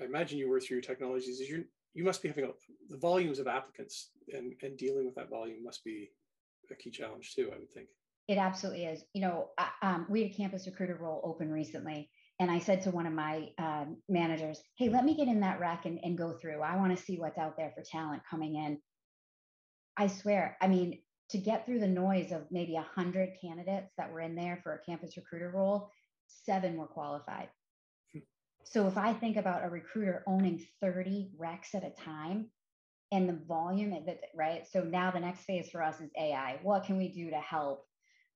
I 0.02 0.06
imagine 0.06 0.40
you 0.40 0.50
were 0.50 0.60
through 0.60 0.76
your 0.76 0.82
technologies, 0.82 1.40
is 1.40 1.50
you 1.50 1.66
you 1.94 2.04
must 2.04 2.22
be 2.22 2.28
having 2.28 2.46
a, 2.46 2.50
the 2.90 2.98
volumes 2.98 3.40
of 3.40 3.48
applicants 3.48 4.10
and 4.34 4.54
and 4.62 4.78
dealing 4.78 5.06
with 5.06 5.16
that 5.16 5.30
volume 5.30 5.64
must 5.64 5.84
be 5.84 6.12
a 6.72 6.76
key 6.76 6.92
challenge 6.92 7.34
too. 7.36 7.52
I 7.54 7.60
would 7.60 7.74
think. 7.74 7.88
It 8.28 8.38
absolutely 8.38 8.86
is. 8.86 9.04
You 9.14 9.22
know, 9.22 9.50
um, 9.82 10.06
we 10.10 10.24
had 10.24 10.32
a 10.32 10.34
campus 10.34 10.66
recruiter 10.66 10.98
role 11.00 11.22
open 11.26 11.52
recently, 11.52 12.10
and 12.40 12.50
I 12.50 12.60
said 12.60 12.82
to 12.84 12.92
one 12.92 13.06
of 13.06 13.14
my 13.14 13.50
um, 13.58 13.98
managers, 14.08 14.62
"Hey, 14.78 14.90
let 14.90 15.06
me 15.06 15.16
get 15.16 15.28
in 15.28 15.42
that 15.42 15.60
rack 15.60 15.86
and, 15.86 16.00
and 16.04 16.18
go 16.18 16.34
through. 16.34 16.62
I 16.62 16.78
want 16.78 16.98
to 16.98 17.04
see 17.04 17.18
what's 17.18 17.38
out 17.38 17.58
there 17.58 17.74
for 17.76 17.84
talent 17.84 18.24
coming 18.30 18.56
in." 18.56 18.80
I 19.98 20.08
swear, 20.08 20.58
I 20.60 20.68
mean, 20.68 21.00
to 21.30 21.38
get 21.38 21.66
through 21.66 21.80
the 21.80 21.88
noise 21.88 22.32
of 22.32 22.48
maybe 22.50 22.74
100 22.74 23.38
candidates 23.42 23.92
that 23.98 24.12
were 24.12 24.22
in 24.22 24.36
there 24.36 24.60
for 24.64 24.74
a 24.74 24.86
campus 24.90 25.16
recruiter 25.18 25.52
role, 25.52 25.90
seven 26.28 26.78
were 26.78 26.88
qualified. 26.88 27.50
So 28.66 28.88
if 28.88 28.98
I 28.98 29.14
think 29.14 29.38
about 29.38 29.66
a 29.66 29.70
recruiter 29.70 30.24
owning 30.28 30.66
30 30.82 31.32
recs 31.40 31.76
at 31.76 31.84
a 31.84 31.92
time 31.92 32.50
and 33.12 33.30
the 33.30 33.40
volume 33.48 33.92
that 33.92 34.20
right, 34.36 34.66
so 34.70 34.84
now 34.84 35.12
the 35.12 35.20
next 35.20 35.42
phase 35.42 35.70
for 35.70 35.84
us 35.84 36.00
is 36.02 36.10
AI. 36.20 36.60
What 36.64 36.84
can 36.86 36.98
we 36.98 37.10
do 37.10 37.30
to 37.30 37.38
help, 37.38 37.86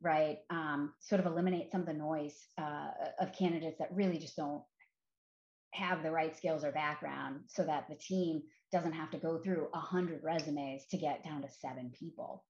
right? 0.02 0.38
Um, 0.50 0.94
sort 1.00 1.20
of 1.20 1.26
eliminate 1.26 1.72
some 1.72 1.82
of 1.82 1.88
the 1.88 1.94
noise 1.94 2.36
uh, 2.60 2.90
of 3.20 3.34
candidates 3.34 3.80
that 3.80 3.90
really 3.92 4.20
just 4.20 4.36
don't 4.36 4.62
have 5.74 6.04
the 6.04 6.12
right 6.12 6.36
skills 6.36 6.64
or 6.64 6.72
background, 6.72 7.42
so 7.48 7.64
that 7.64 7.88
the 7.90 7.96
team 7.96 8.42
doesn't 8.72 8.94
have 8.94 9.12
to 9.12 9.18
go 9.18 9.38
through 9.40 9.68
100 9.72 10.22
resumes 10.24 10.86
to 10.92 10.98
get 10.98 11.24
down 11.24 11.42
to 11.42 11.48
seven 11.62 11.92
people. 11.98 12.44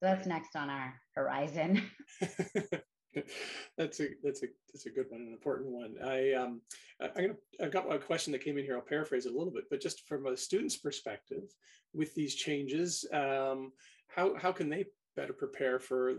So 0.00 0.06
that's 0.06 0.26
next 0.26 0.56
on 0.56 0.68
our 0.70 0.94
horizon. 1.14 1.82
that's 3.78 4.00
a 4.00 4.08
that's 4.22 4.42
a 4.42 4.46
that's 4.72 4.86
a 4.86 4.90
good 4.90 5.06
one, 5.08 5.22
an 5.22 5.32
important 5.32 5.70
one. 5.70 5.94
I 6.04 6.32
um 6.32 6.60
I, 7.00 7.06
am 7.06 7.12
gonna 7.14 7.34
I 7.62 7.68
got 7.68 7.92
a 7.92 7.98
question 7.98 8.32
that 8.32 8.44
came 8.44 8.58
in 8.58 8.64
here. 8.64 8.76
I'll 8.76 8.82
paraphrase 8.82 9.26
it 9.26 9.34
a 9.34 9.36
little 9.36 9.52
bit, 9.52 9.64
but 9.70 9.80
just 9.80 10.06
from 10.06 10.26
a 10.26 10.36
student's 10.36 10.76
perspective, 10.76 11.44
with 11.92 12.14
these 12.14 12.34
changes, 12.34 13.04
um, 13.12 13.72
how 14.08 14.34
how 14.36 14.52
can 14.52 14.68
they 14.68 14.86
better 15.16 15.32
prepare 15.32 15.78
for 15.78 16.14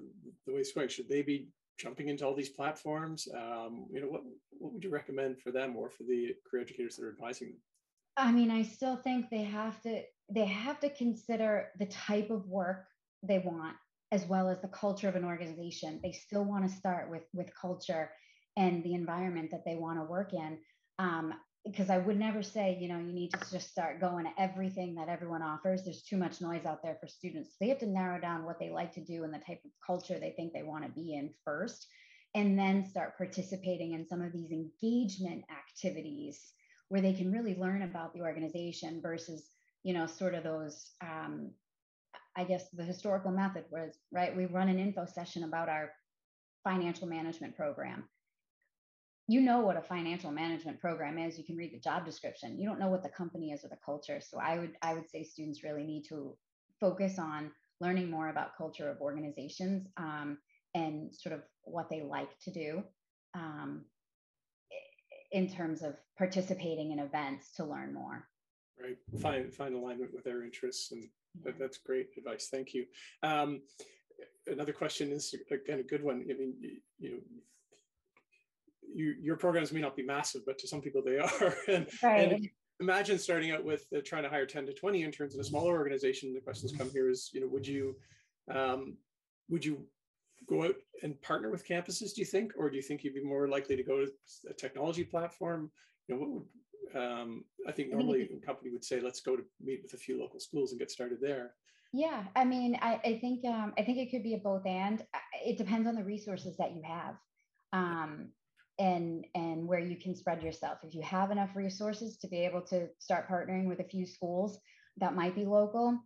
the 0.45 0.53
way 0.53 0.59
it's 0.59 0.71
going? 0.71 0.87
Should 0.87 1.09
they 1.09 1.21
be 1.21 1.49
jumping 1.77 2.07
into 2.07 2.25
all 2.25 2.35
these 2.35 2.49
platforms? 2.49 3.27
Um, 3.35 3.87
you 3.91 4.01
know, 4.01 4.07
what 4.07 4.21
what 4.51 4.73
would 4.73 4.83
you 4.83 4.89
recommend 4.89 5.39
for 5.41 5.51
them 5.51 5.75
or 5.75 5.89
for 5.89 6.03
the 6.03 6.33
career 6.49 6.63
educators 6.63 6.95
that 6.95 7.05
are 7.05 7.11
advising 7.11 7.49
them? 7.49 7.57
I 8.17 8.31
mean, 8.31 8.49
I 8.49 8.63
still 8.63 8.95
think 8.95 9.29
they 9.29 9.43
have 9.43 9.81
to 9.81 10.01
they 10.29 10.45
have 10.45 10.79
to 10.79 10.89
consider 10.89 11.69
the 11.77 11.85
type 11.85 12.29
of 12.29 12.47
work 12.47 12.85
they 13.21 13.39
want 13.39 13.75
as 14.15 14.25
well 14.25 14.47
as 14.49 14.61
the 14.61 14.67
culture 14.69 15.09
of 15.09 15.15
an 15.15 15.25
organization. 15.25 15.99
They 16.01 16.13
still 16.13 16.45
want 16.45 16.63
to 16.65 16.77
start 16.81 17.11
with 17.11 17.25
with 17.33 17.49
culture 17.59 18.09
and 18.55 18.83
the 18.83 18.93
environment 18.93 19.51
that 19.51 19.65
they 19.65 19.75
want 19.75 19.99
to 19.99 20.05
work 20.05 20.33
in. 20.33 20.57
Um, 20.97 21.33
because 21.65 21.89
I 21.89 21.97
would 21.97 22.19
never 22.19 22.43
say, 22.43 22.77
you 22.79 22.87
know, 22.87 22.99
you 22.99 23.11
need 23.11 23.33
to 23.33 23.39
just 23.51 23.71
start 23.71 23.99
going 23.99 24.25
to 24.25 24.41
everything 24.41 24.93
that 24.95 25.09
everyone 25.09 25.41
offers. 25.41 25.83
There's 25.83 26.03
too 26.03 26.15
much 26.15 26.39
noise 26.39 26.63
out 26.63 26.83
there 26.83 26.97
for 27.01 27.07
students. 27.07 27.55
They 27.59 27.69
have 27.69 27.79
to 27.79 27.87
narrow 27.87 28.21
down 28.21 28.45
what 28.45 28.59
they 28.59 28.69
like 28.69 28.93
to 28.93 29.03
do 29.03 29.23
and 29.23 29.33
the 29.33 29.39
type 29.39 29.61
of 29.65 29.71
culture 29.85 30.19
they 30.19 30.33
think 30.37 30.53
they 30.53 30.61
want 30.61 30.85
to 30.85 30.91
be 30.91 31.15
in 31.15 31.31
first, 31.43 31.87
and 32.35 32.57
then 32.57 32.87
start 32.87 33.17
participating 33.17 33.93
in 33.93 34.07
some 34.07 34.21
of 34.21 34.31
these 34.31 34.51
engagement 34.51 35.43
activities 35.61 36.39
where 36.89 37.01
they 37.01 37.13
can 37.13 37.31
really 37.31 37.55
learn 37.55 37.81
about 37.81 38.13
the 38.13 38.21
organization 38.21 39.01
versus, 39.01 39.49
you 39.83 39.93
know, 39.93 40.05
sort 40.05 40.35
of 40.35 40.43
those 40.43 40.91
um, 41.01 41.51
I 42.35 42.43
guess 42.43 42.69
the 42.73 42.83
historical 42.83 43.31
method 43.31 43.65
was, 43.71 43.97
right? 44.11 44.35
We 44.35 44.45
run 44.45 44.69
an 44.69 44.79
info 44.79 45.05
session 45.05 45.43
about 45.43 45.69
our 45.69 45.91
financial 46.63 47.07
management 47.07 47.55
program. 47.55 48.03
You 49.27 49.41
know 49.41 49.61
what 49.61 49.77
a 49.77 49.81
financial 49.81 50.31
management 50.31 50.79
program 50.79 51.17
is. 51.17 51.37
You 51.37 51.43
can 51.43 51.55
read 51.55 51.73
the 51.73 51.79
job 51.79 52.05
description. 52.05 52.59
You 52.59 52.67
don't 52.67 52.79
know 52.79 52.89
what 52.89 53.03
the 53.03 53.09
company 53.09 53.51
is 53.51 53.63
or 53.63 53.69
the 53.69 53.77
culture. 53.83 54.19
So 54.21 54.39
I 54.39 54.59
would 54.59 54.73
I 54.81 54.93
would 54.93 55.09
say 55.09 55.23
students 55.23 55.63
really 55.63 55.83
need 55.83 56.03
to 56.09 56.37
focus 56.79 57.17
on 57.17 57.51
learning 57.81 58.09
more 58.09 58.29
about 58.29 58.57
culture 58.57 58.89
of 58.89 59.01
organizations 59.01 59.87
um, 59.97 60.37
and 60.75 61.13
sort 61.15 61.33
of 61.33 61.41
what 61.63 61.89
they 61.89 62.01
like 62.01 62.37
to 62.39 62.51
do 62.51 62.83
um, 63.33 63.85
in 65.31 65.49
terms 65.49 65.81
of 65.81 65.95
participating 66.17 66.91
in 66.91 66.99
events 66.99 67.51
to 67.55 67.65
learn 67.65 67.93
more. 67.93 68.27
Right. 68.81 68.97
Find 69.21 69.53
find 69.53 69.73
alignment 69.73 70.13
with 70.13 70.23
their 70.23 70.43
interests 70.43 70.91
and 70.91 71.07
that, 71.43 71.59
that's 71.59 71.77
great 71.77 72.09
advice. 72.17 72.49
Thank 72.51 72.73
you. 72.73 72.85
Um, 73.23 73.61
another 74.47 74.73
question 74.73 75.11
is 75.11 75.33
again 75.51 75.79
a 75.79 75.83
good 75.83 76.03
one. 76.03 76.25
I 76.29 76.33
mean, 76.33 76.53
you, 76.59 76.71
you 76.99 77.11
know, 77.11 77.17
you, 78.93 79.15
your 79.19 79.35
programs 79.35 79.71
may 79.71 79.81
not 79.81 79.95
be 79.95 80.03
massive, 80.03 80.41
but 80.45 80.57
to 80.59 80.67
some 80.67 80.81
people 80.81 81.01
they 81.03 81.17
are. 81.19 81.55
and, 81.67 81.87
right. 82.01 82.31
and 82.31 82.49
imagine 82.79 83.17
starting 83.17 83.51
out 83.51 83.63
with 83.63 83.85
uh, 83.95 83.99
trying 84.05 84.23
to 84.23 84.29
hire 84.29 84.45
10 84.45 84.65
to 84.67 84.73
20 84.73 85.03
interns 85.03 85.35
in 85.35 85.41
a 85.41 85.43
smaller 85.43 85.73
organization. 85.73 86.33
The 86.33 86.39
questions 86.39 86.71
come 86.71 86.89
here 86.89 87.09
is, 87.09 87.29
you 87.33 87.41
know, 87.41 87.47
would 87.47 87.67
you, 87.67 87.95
um, 88.53 88.97
would 89.49 89.65
you 89.65 89.85
go 90.47 90.63
out 90.63 90.75
and 91.03 91.19
partner 91.21 91.49
with 91.49 91.67
campuses, 91.67 92.13
do 92.13 92.21
you 92.21 92.25
think? 92.25 92.53
Or 92.57 92.69
do 92.69 92.75
you 92.75 92.81
think 92.81 93.03
you'd 93.03 93.15
be 93.15 93.23
more 93.23 93.47
likely 93.47 93.75
to 93.75 93.83
go 93.83 94.05
to 94.05 94.11
a 94.49 94.53
technology 94.53 95.03
platform? 95.03 95.71
You 96.07 96.15
know, 96.15 96.21
what 96.21 96.29
would, 96.29 96.43
um, 96.93 97.45
I 97.67 97.71
think 97.71 97.91
normally 97.91 98.23
a 98.23 98.45
company 98.45 98.71
would 98.71 98.83
say, 98.83 98.99
let's 98.99 99.21
go 99.21 99.35
to 99.35 99.43
meet 99.61 99.81
with 99.83 99.93
a 99.93 99.97
few 99.97 100.19
local 100.19 100.39
schools 100.39 100.71
and 100.71 100.79
get 100.79 100.91
started 100.91 101.19
there. 101.21 101.53
Yeah, 101.93 102.25
I 102.35 102.43
mean, 102.43 102.77
I, 102.81 102.99
I 103.05 103.19
think 103.19 103.45
um, 103.45 103.73
I 103.77 103.83
think 103.83 103.99
it 103.99 104.11
could 104.11 104.23
be 104.23 104.33
a 104.33 104.37
both 104.37 104.65
and. 104.65 105.01
It 105.45 105.57
depends 105.57 105.87
on 105.87 105.95
the 105.95 106.03
resources 106.03 106.57
that 106.57 106.75
you 106.75 106.81
have, 106.83 107.15
um, 107.71 108.29
and 108.79 109.25
and 109.33 109.65
where 109.65 109.79
you 109.79 109.95
can 109.95 110.15
spread 110.15 110.43
yourself. 110.43 110.79
If 110.83 110.93
you 110.93 111.01
have 111.03 111.31
enough 111.31 111.55
resources 111.55 112.17
to 112.17 112.27
be 112.27 112.39
able 112.39 112.61
to 112.63 112.89
start 112.99 113.29
partnering 113.29 113.65
with 113.67 113.79
a 113.79 113.85
few 113.85 114.05
schools 114.05 114.59
that 114.97 115.15
might 115.15 115.35
be 115.35 115.45
local, 115.45 115.97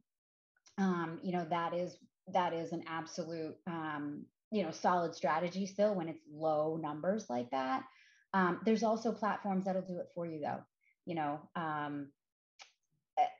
um, 0.77 1.19
you 1.23 1.31
know, 1.31 1.47
that 1.49 1.73
is 1.73 1.97
that 2.33 2.53
is 2.53 2.71
an 2.71 2.83
absolute 2.87 3.55
um, 3.65 4.25
you 4.51 4.63
know 4.63 4.71
solid 4.71 5.15
strategy 5.15 5.65
still 5.65 5.95
when 5.95 6.07
it's 6.07 6.21
low 6.31 6.77
numbers 6.77 7.25
like 7.29 7.49
that. 7.51 7.83
Um, 8.33 8.61
there's 8.65 8.83
also 8.83 9.11
platforms 9.11 9.65
that'll 9.65 9.81
do 9.81 9.99
it 9.99 10.07
for 10.13 10.25
you 10.25 10.41
though. 10.41 10.61
You 11.05 11.15
know, 11.15 11.39
um, 11.55 12.09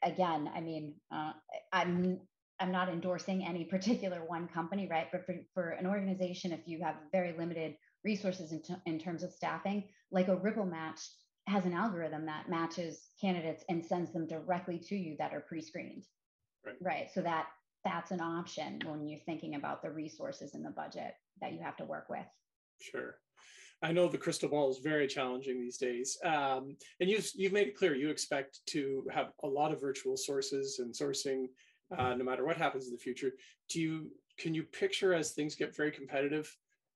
again, 0.04 0.50
I 0.54 0.62
mean, 0.62 0.96
uh, 1.14 1.34
I'm 1.72 2.20
I'm 2.60 2.72
not 2.72 2.90
endorsing 2.90 3.46
any 3.46 3.66
particular 3.66 4.24
one 4.26 4.48
company, 4.48 4.88
right? 4.90 5.08
But 5.12 5.26
for, 5.26 5.36
for 5.54 5.70
an 5.70 5.86
organization, 5.86 6.52
if 6.52 6.68
you 6.68 6.84
have 6.84 6.96
very 7.12 7.34
limited 7.38 7.76
resources 8.04 8.52
in, 8.52 8.62
t- 8.62 8.76
in 8.86 9.00
terms 9.00 9.24
of 9.24 9.32
staffing, 9.32 9.90
like 10.12 10.28
a 10.28 10.36
RippleMatch 10.36 11.00
has 11.48 11.66
an 11.66 11.74
algorithm 11.74 12.26
that 12.26 12.50
matches 12.50 13.08
candidates 13.20 13.64
and 13.70 13.86
sends 13.86 14.12
them 14.12 14.28
directly 14.28 14.78
to 14.78 14.96
you 14.96 15.16
that 15.20 15.34
are 15.34 15.40
pre-screened, 15.42 16.04
right? 16.66 16.76
right? 16.82 17.08
So 17.14 17.22
that 17.22 17.48
that's 17.86 18.12
an 18.12 18.20
option 18.20 18.82
when 18.86 19.08
you're 19.08 19.20
thinking 19.26 19.56
about 19.56 19.82
the 19.82 19.90
resources 19.90 20.54
in 20.54 20.64
the 20.64 20.70
budget 20.70 21.14
that 21.42 21.54
you 21.54 21.60
have 21.64 21.78
to 21.78 21.86
work 21.86 22.08
with. 22.10 22.26
Sure. 22.82 23.16
I 23.82 23.92
know 23.92 24.08
the 24.08 24.18
crystal 24.18 24.50
ball 24.50 24.70
is 24.70 24.80
very 24.80 25.08
challenging 25.08 25.60
these 25.60 25.78
days, 25.78 26.18
um, 26.26 26.76
and 27.00 27.10
you've 27.10 27.30
you've 27.36 27.54
made 27.54 27.68
it 27.68 27.78
clear 27.78 27.96
you 27.96 28.10
expect 28.10 28.60
to 28.68 29.06
have 29.12 29.32
a 29.44 29.48
lot 29.48 29.72
of 29.72 29.80
virtual 29.80 30.18
sources 30.18 30.80
and 30.80 30.94
sourcing, 30.94 31.46
uh, 31.98 32.14
no 32.16 32.26
matter 32.26 32.46
what 32.46 32.58
happens 32.58 32.88
in 32.88 32.92
the 32.92 33.00
future. 33.00 33.32
Do 33.70 33.80
you 33.80 34.12
can 34.38 34.54
you 34.54 34.64
picture 34.64 35.14
as 35.14 35.32
things 35.32 35.56
get 35.56 35.76
very 35.76 35.92
competitive, 35.92 36.54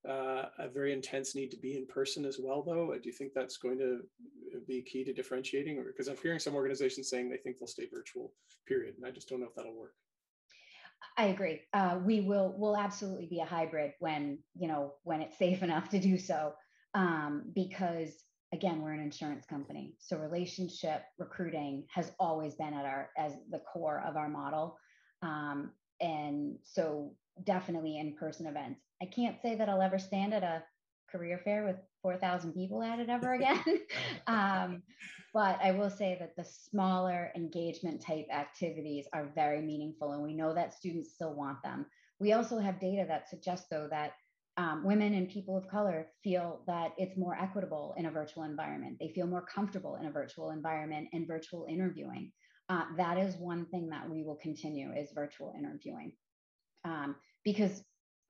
uh, 0.07 0.45
a 0.59 0.67
very 0.67 0.91
intense 0.91 1.35
need 1.35 1.51
to 1.51 1.57
be 1.57 1.77
in 1.77 1.85
person 1.87 2.25
as 2.25 2.37
well? 2.41 2.61
Though, 2.61 2.93
do 2.93 3.07
you 3.07 3.13
think 3.13 3.31
that's 3.33 3.57
going 3.57 3.77
to 3.77 4.01
be 4.67 4.81
key 4.81 5.05
to 5.05 5.13
differentiating? 5.13 5.81
Because 5.85 6.09
I'm 6.09 6.17
hearing 6.21 6.39
some 6.39 6.55
organizations 6.55 7.09
saying 7.09 7.29
they 7.29 7.37
think 7.37 7.59
they'll 7.59 7.67
stay 7.67 7.87
virtual, 7.93 8.33
period, 8.67 8.95
and 8.97 9.05
I 9.05 9.11
just 9.11 9.29
don't 9.29 9.39
know 9.39 9.47
if 9.47 9.55
that'll 9.55 9.77
work. 9.77 9.93
I 11.17 11.25
agree. 11.25 11.61
Uh, 11.73 11.99
we 12.03 12.21
will 12.21 12.55
will 12.57 12.75
absolutely 12.75 13.27
be 13.27 13.39
a 13.39 13.45
hybrid 13.45 13.93
when 13.99 14.39
you 14.53 14.67
know 14.67 14.95
when 15.03 15.21
it's 15.21 15.37
safe 15.37 15.63
enough 15.67 15.87
to 15.89 15.99
do 15.99 16.17
so 16.17 16.53
um, 16.93 17.43
because 17.55 18.23
again 18.53 18.81
we're 18.81 18.91
an 18.91 18.99
insurance 18.99 19.45
company 19.45 19.95
so 19.99 20.17
relationship 20.17 21.03
recruiting 21.17 21.83
has 21.89 22.11
always 22.19 22.55
been 22.55 22.73
at 22.73 22.85
our 22.85 23.09
as 23.17 23.33
the 23.51 23.59
core 23.59 24.03
of 24.07 24.15
our 24.15 24.29
model. 24.29 24.77
Um, 25.21 25.71
and 26.01 26.57
so 26.63 27.15
definitely 27.45 27.97
in-person 27.97 28.45
events. 28.45 28.81
I 29.01 29.05
can't 29.05 29.41
say 29.41 29.55
that 29.55 29.69
i'll 29.69 29.81
ever 29.81 29.99
stand 29.99 30.33
at 30.33 30.43
a 30.43 30.63
career 31.09 31.39
fair 31.43 31.63
with 31.63 31.77
4000 32.01 32.53
people 32.53 32.83
at 32.83 32.99
it 32.99 33.09
ever 33.09 33.33
again. 33.33 33.63
Um, 34.27 34.83
but 35.33 35.59
i 35.63 35.71
will 35.71 35.89
say 35.89 36.15
that 36.19 36.35
the 36.35 36.45
smaller 36.45 37.31
engagement 37.35 38.01
type 38.01 38.27
activities 38.31 39.07
are 39.13 39.31
very 39.33 39.61
meaningful 39.61 40.11
and 40.11 40.21
we 40.21 40.33
know 40.33 40.53
that 40.53 40.73
students 40.73 41.13
still 41.13 41.33
want 41.33 41.61
them. 41.63 41.85
We 42.19 42.33
also 42.33 42.59
have 42.59 42.79
data 42.79 43.05
that 43.07 43.29
suggests 43.29 43.67
though 43.69 43.87
that 43.89 44.13
um, 44.57 44.83
women 44.83 45.13
and 45.13 45.29
people 45.29 45.57
of 45.57 45.67
color 45.67 46.07
feel 46.23 46.61
that 46.67 46.93
it's 46.97 47.17
more 47.17 47.35
equitable 47.35 47.95
in 47.97 48.05
a 48.05 48.11
virtual 48.11 48.43
environment. 48.43 48.97
They 48.99 49.09
feel 49.09 49.25
more 49.25 49.41
comfortable 49.41 49.95
in 49.95 50.05
a 50.05 50.11
virtual 50.11 50.51
environment 50.51 51.07
and 51.13 51.27
virtual 51.27 51.65
interviewing. 51.69 52.31
Uh, 52.69 52.83
that 52.97 53.17
is 53.17 53.35
one 53.35 53.65
thing 53.65 53.89
that 53.89 54.07
we 54.09 54.23
will 54.23 54.35
continue 54.35 54.91
is 54.93 55.11
virtual 55.13 55.53
interviewing. 55.57 56.13
Um, 56.85 57.15
because 57.43 57.83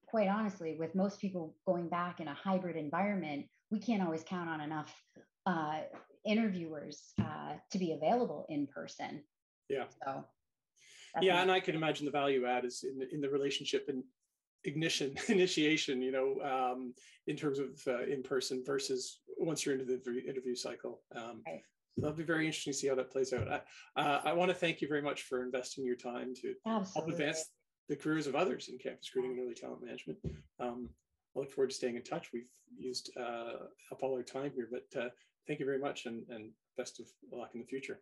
quite 0.08 0.28
honestly, 0.28 0.76
with 0.80 0.96
most 0.96 1.20
people 1.20 1.56
going 1.66 1.90
back 1.90 2.20
in 2.20 2.28
a 2.28 2.34
hybrid 2.34 2.78
environment, 2.78 3.46
we 3.70 3.80
can't 3.80 4.02
always 4.02 4.24
count 4.24 4.50
on 4.50 4.62
enough 4.62 4.94
uh, 5.46 5.82
interviewers 6.26 7.14
uh, 7.20 7.54
to 7.72 7.78
be 7.78 7.92
available 7.92 8.46
in 8.50 8.68
person. 8.68 9.24
Yeah. 9.70 9.86
So. 10.06 10.24
Yeah, 11.22 11.42
and 11.42 11.52
I 11.52 11.60
can 11.60 11.76
imagine 11.76 12.06
the 12.06 12.12
value 12.12 12.46
add 12.46 12.66
is 12.66 12.84
in 12.84 12.98
the, 12.98 13.14
in 13.14 13.22
the 13.22 13.30
relationship 13.30 13.86
and 13.88 14.04
ignition 14.66 15.16
initiation. 15.30 16.02
You 16.02 16.12
know, 16.12 16.42
um, 16.44 16.94
in 17.28 17.36
terms 17.36 17.60
of 17.60 17.70
uh, 17.88 18.04
in 18.04 18.24
person 18.24 18.64
versus 18.66 19.20
once 19.38 19.66
you're 19.66 19.76
into 19.76 19.86
the 19.86 20.24
interview 20.28 20.56
cycle. 20.56 21.02
Um, 21.16 21.42
right. 21.48 21.62
That'll 21.98 22.16
be 22.16 22.24
very 22.24 22.48
interesting 22.48 22.74
to 22.74 22.80
see 22.80 22.88
how 22.88 22.96
that 22.96 23.12
plays 23.12 23.34
out. 23.34 23.48
I, 23.48 24.02
uh, 24.02 24.22
I 24.26 24.34
want 24.34 24.50
to 24.50 24.56
thank 24.56 24.82
you 24.82 24.88
very 24.88 25.02
much 25.02 25.24
for 25.24 25.44
investing 25.44 25.86
your 25.86 25.96
time 25.96 26.34
to 26.42 26.56
Absolutely. 26.66 26.92
help 26.96 27.08
advance 27.10 27.52
the 27.88 27.96
careers 27.96 28.26
of 28.26 28.36
others 28.36 28.70
in 28.70 28.80
campus 28.80 29.12
recruiting 29.14 29.38
and 29.38 29.46
early 29.46 29.54
talent 29.54 29.84
management. 29.84 30.18
Um, 30.60 30.90
I 31.36 31.40
look 31.40 31.52
forward 31.52 31.70
to 31.70 31.76
staying 31.76 31.96
in 31.96 32.04
touch. 32.04 32.30
We've 32.34 32.50
used 32.78 33.12
uh, 33.18 33.68
up 33.92 34.02
all 34.02 34.16
our 34.16 34.24
time 34.24 34.52
here, 34.56 34.68
but 34.72 35.00
uh, 35.00 35.10
thank 35.48 35.60
you 35.60 35.66
very 35.66 35.80
much 35.80 36.06
and, 36.06 36.24
and 36.30 36.50
best 36.78 37.00
of 37.00 37.06
luck 37.32 37.52
in 37.54 37.62
the 37.62 37.68
future. 37.68 38.00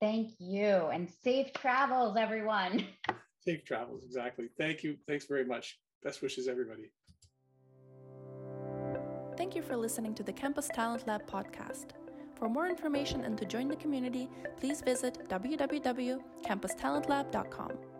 Thank 0.00 0.32
you 0.38 0.88
and 0.92 1.08
safe 1.22 1.52
travels, 1.54 2.16
everyone. 2.18 2.86
Safe 3.44 3.64
travels, 3.64 4.04
exactly. 4.04 4.48
Thank 4.56 4.84
you. 4.84 4.96
Thanks 5.08 5.26
very 5.26 5.44
much. 5.44 5.76
Best 6.02 6.22
wishes, 6.22 6.48
everybody. 6.48 6.90
Thank 9.36 9.54
you 9.54 9.60
for 9.62 9.76
listening 9.76 10.14
to 10.14 10.22
the 10.22 10.32
Campus 10.32 10.70
Talent 10.74 11.06
Lab 11.06 11.26
podcast. 11.26 11.88
For 12.34 12.48
more 12.48 12.66
information 12.66 13.24
and 13.24 13.36
to 13.38 13.44
join 13.44 13.68
the 13.68 13.76
community, 13.76 14.30
please 14.58 14.80
visit 14.82 15.28
www.campustalentlab.com. 15.28 17.91